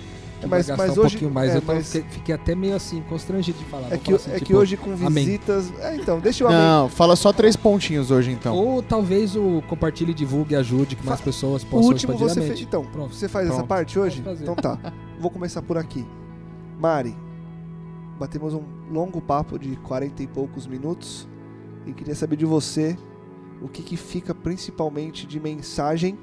[0.44, 1.50] que mas- mas um hoje- pouquinho mais.
[1.52, 3.88] é, eu tô- mas- fiquei- fiquei até meio assim, constrangido de falar.
[3.92, 5.24] É que, falar assim, é que tipo, hoje com amém.
[5.24, 5.72] visitas.
[5.80, 6.58] É, então, deixa eu amém.
[6.60, 8.54] Não, fala só três pontinhos hoje então.
[8.56, 12.60] Ou talvez o compartilhe, divulgue, ajude, que mais Fa- pessoas O possam último você fez.
[12.60, 13.14] Então, Pronto.
[13.14, 13.68] você faz essa Pronto.
[13.68, 14.22] parte hoje?
[14.40, 14.78] Então tá.
[15.20, 16.04] Vou começar por aqui.
[16.78, 17.16] Mari,
[18.18, 21.26] batemos um longo papo de 40 e poucos minutos
[21.86, 22.96] e queria saber de você
[23.62, 26.18] o que, que fica principalmente de mensagem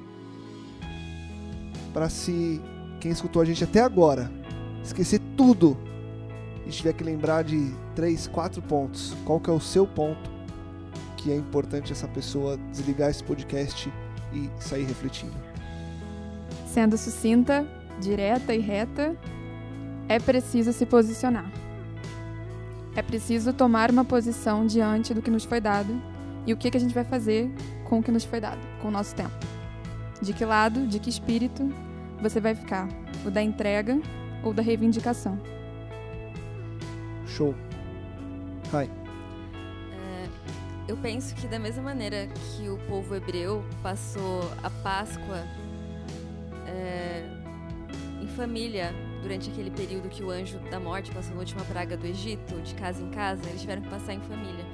[1.92, 2.60] para se
[3.02, 4.30] quem escutou a gente até agora
[4.80, 5.76] esquecer tudo
[6.64, 9.12] e tiver que lembrar de três, quatro pontos.
[9.24, 10.30] Qual que é o seu ponto
[11.16, 13.92] que é importante essa pessoa desligar esse podcast
[14.32, 15.34] e sair refletindo?
[16.68, 17.66] Sendo sucinta,
[18.00, 19.16] direta e reta,
[20.08, 21.50] é preciso se posicionar.
[22.94, 26.00] É preciso tomar uma posição diante do que nos foi dado
[26.46, 27.50] e o que, que a gente vai fazer
[27.84, 29.34] com o que nos foi dado, com o nosso tempo.
[30.20, 31.68] De que lado, de que espírito
[32.22, 32.88] você vai ficar?
[33.26, 34.00] O da entrega
[34.44, 35.38] ou da reivindicação?
[37.26, 37.54] Show.
[38.72, 38.88] Hi.
[39.92, 40.28] É,
[40.86, 45.44] eu penso que da mesma maneira que o povo hebreu passou a Páscoa
[46.66, 47.26] é,
[48.22, 52.06] em família durante aquele período que o anjo da morte passou na última praga do
[52.06, 54.64] Egito, de casa em casa, eles tiveram que passar em família.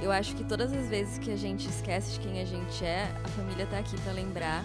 [0.00, 3.12] Eu acho que todas as vezes que a gente esquece de quem a gente é,
[3.24, 4.64] a família tá aqui para lembrar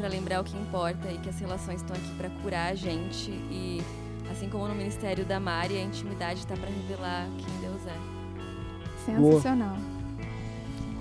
[0.00, 3.30] para lembrar o que importa e que as relações estão aqui para curar a gente
[3.30, 3.82] e
[4.30, 7.98] assim como no ministério da Mari, a intimidade tá para revelar quem Deus é.
[9.04, 9.76] Sensacional.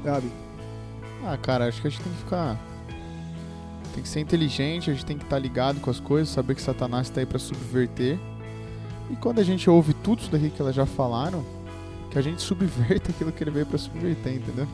[0.04, 0.30] Gabi.
[1.24, 2.58] Ah, cara, acho que a gente tem que ficar.
[3.94, 6.62] Tem que ser inteligente, a gente tem que estar ligado com as coisas, saber que
[6.62, 8.20] Satanás está aí para subverter.
[9.10, 11.46] E quando a gente ouve tudo isso daqui que elas já falaram,
[12.12, 14.68] que a gente subverta aquilo que ele veio para subverter, entendeu?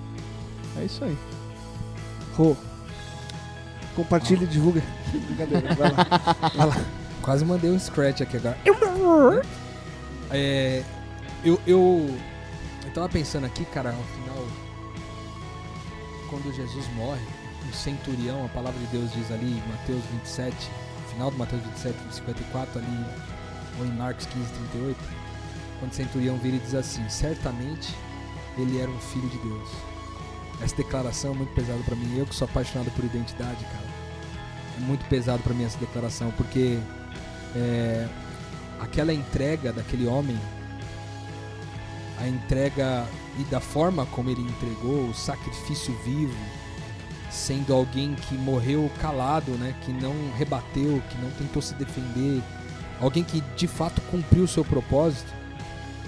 [0.79, 1.15] É isso aí.
[2.35, 2.55] Rô.
[3.95, 4.83] Compartilha e divulga.
[5.11, 6.77] Brincadeira, vai lá.
[7.21, 8.57] Quase mandei um scratch aqui agora.
[10.31, 10.83] É,
[11.43, 12.17] eu, eu,
[12.83, 14.47] eu tava pensando aqui, cara, ao final,
[16.29, 17.21] quando Jesus morre,
[17.69, 20.55] o centurião, a palavra de Deus diz ali, em Mateus 27,
[21.09, 23.05] final do Mateus 27, 54, ali,
[23.79, 24.97] ou em Marcos 15, 38,
[25.79, 27.93] quando o centurião vira e diz assim: certamente
[28.57, 29.69] ele era um filho de Deus.
[30.61, 32.17] Essa declaração é muito pesada pra mim.
[32.17, 33.85] Eu que sou apaixonado por identidade, cara.
[34.77, 36.79] É muito pesado pra mim essa declaração, porque
[37.55, 38.07] é,
[38.79, 40.37] aquela entrega daquele homem,
[42.19, 43.07] a entrega
[43.39, 46.35] e da forma como ele entregou, o sacrifício vivo,
[47.29, 52.41] sendo alguém que morreu calado, né, que não rebateu, que não tentou se defender,
[52.99, 55.33] alguém que de fato cumpriu o seu propósito,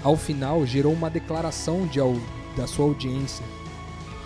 [0.02, 2.00] ao final gerou uma declaração de,
[2.56, 3.44] da sua audiência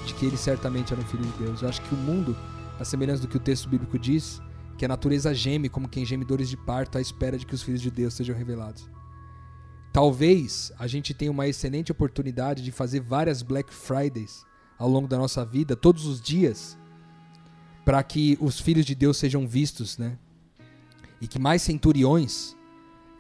[0.07, 1.63] de que ele certamente era um filho de Deus.
[1.63, 2.37] Eu acho que o mundo,
[2.79, 4.41] a semelhança do que o texto bíblico diz,
[4.77, 7.63] que a natureza geme como quem geme dores de parto à espera de que os
[7.63, 8.91] filhos de Deus sejam revelados.
[9.93, 14.45] Talvez a gente tenha uma excelente oportunidade de fazer várias Black Fridays
[14.79, 16.79] ao longo da nossa vida, todos os dias,
[17.85, 20.19] para que os filhos de Deus sejam vistos, né?
[21.21, 22.57] E que mais centuriões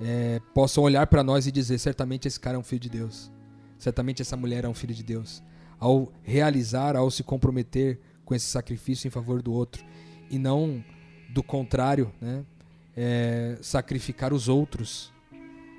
[0.01, 3.31] eh, possam olhar para nós e dizer: certamente esse cara é um filho de Deus,
[3.79, 5.43] certamente essa mulher é um filho de Deus.
[5.83, 9.85] Ao realizar, ao se comprometer com esse sacrifício em favor do outro,
[10.31, 10.83] e não
[11.29, 12.45] do contrário, né?
[12.95, 15.11] É, sacrificar os outros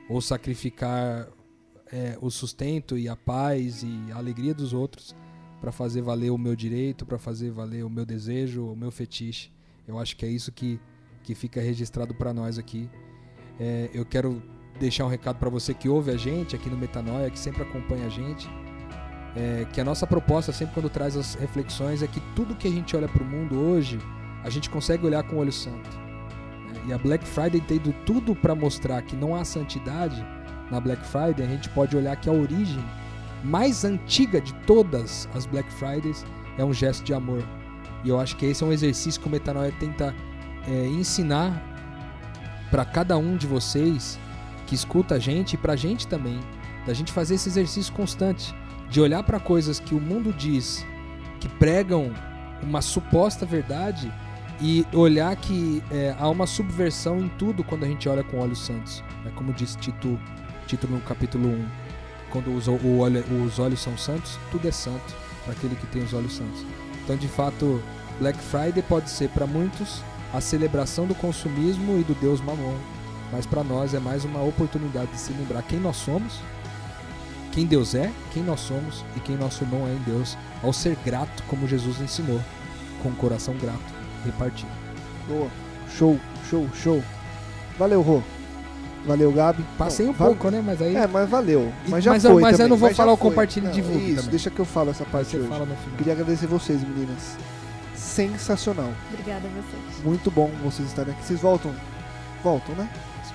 [0.09, 1.27] ou sacrificar
[1.91, 5.15] é, o sustento e a paz e a alegria dos outros
[5.61, 9.51] para fazer valer o meu direito, para fazer valer o meu desejo, o meu fetiche.
[9.87, 10.79] Eu acho que é isso que
[11.23, 12.89] que fica registrado para nós aqui.
[13.59, 14.43] É, eu quero
[14.79, 18.05] deixar um recado para você que ouve a gente aqui no Metanoia, que sempre acompanha
[18.05, 18.47] a gente.
[19.35, 22.71] É, que a nossa proposta, sempre quando traz as reflexões, é que tudo que a
[22.71, 23.99] gente olha para o mundo hoje,
[24.43, 25.89] a gente consegue olhar com o olho santo.
[26.67, 26.81] né?
[26.87, 30.23] E a Black Friday tendo tudo para mostrar que não há santidade
[30.69, 32.83] na Black Friday, a gente pode olhar que a origem
[33.43, 36.25] mais antiga de todas as Black Fridays
[36.57, 37.43] é um gesto de amor.
[38.03, 40.13] E eu acho que esse é um exercício que o Metanoia tenta
[40.67, 41.61] é, ensinar
[42.69, 44.19] para cada um de vocês
[44.65, 46.39] que escuta a gente e pra gente também,
[46.85, 48.53] da gente fazer esse exercício constante,
[48.89, 50.85] de olhar para coisas que o mundo diz
[51.39, 52.11] que pregam
[52.61, 54.11] uma suposta verdade
[54.61, 58.59] e olhar que é, há uma subversão em tudo quando a gente olha com olhos
[58.59, 59.03] santos.
[59.25, 60.17] É como diz Tito,
[60.67, 61.65] Tito no capítulo 1.
[62.29, 65.13] Quando os, o olho- os olhos são santos, tudo é santo
[65.43, 66.65] para aquele que tem os olhos santos.
[67.03, 67.81] Então, de fato,
[68.19, 70.01] Black Friday pode ser para muitos
[70.33, 72.75] a celebração do consumismo e do Deus Mamon,
[73.31, 76.39] mas para nós é mais uma oportunidade de se lembrar quem nós somos,
[77.53, 80.97] quem Deus é, quem nós somos e quem nosso irmão é em Deus, ao ser
[81.05, 82.41] grato, como Jesus ensinou,
[83.01, 83.79] com o coração grato,
[84.25, 84.71] repartido.
[85.27, 85.47] Boa.
[85.97, 87.03] Show, show, show.
[87.77, 88.21] Valeu, Rô.
[89.05, 89.63] Valeu, Gabi.
[89.77, 90.63] Passei Não, um pouco, né?
[90.65, 91.71] Mas aí É, mas valeu.
[91.89, 93.29] Mas já mas eu- foi mas eu também, não vou já falar o foi.
[93.29, 94.29] compartilhe e Não, divulgue Isso, também.
[94.31, 95.47] deixa que eu falo essa parte você hoje.
[95.49, 95.97] fala no final.
[95.97, 97.37] Queria agradecer vocês, meninas.
[97.95, 98.91] Sensacional.
[99.11, 100.03] Obrigada a vocês.
[100.05, 101.25] Muito bom vocês estarem aqui.
[101.25, 101.73] Vocês voltam?
[102.43, 102.89] Voltam, né?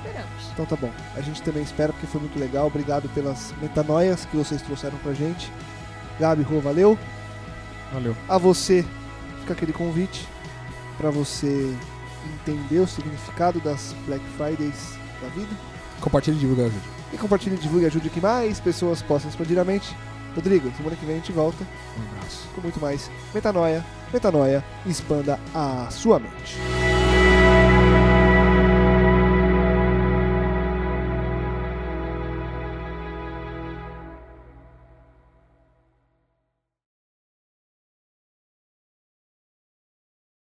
[0.04, 0.50] Esperamos.
[0.52, 0.90] Então tá bom.
[1.16, 2.66] A gente também espera porque foi muito legal.
[2.66, 5.52] Obrigado pelas metanoias que vocês trouxeram pra gente.
[6.18, 6.98] Gabi, Rô, valeu.
[7.92, 8.16] Valeu.
[8.28, 8.84] A você
[9.40, 10.26] fica aquele convite
[10.96, 11.74] pra você
[12.40, 15.54] entender o significado das Black Fridays da vida.
[16.00, 16.84] Compartilhe e divulga ajude.
[17.12, 19.96] E compartilhe, divulgue e ajude que mais pessoas possam expandir a mente.
[20.36, 21.64] Rodrigo, semana que vem a gente volta
[21.98, 22.46] Um abraço.
[22.54, 23.84] com muito mais metanoia.
[24.12, 26.56] Metanoia, expanda a sua mente.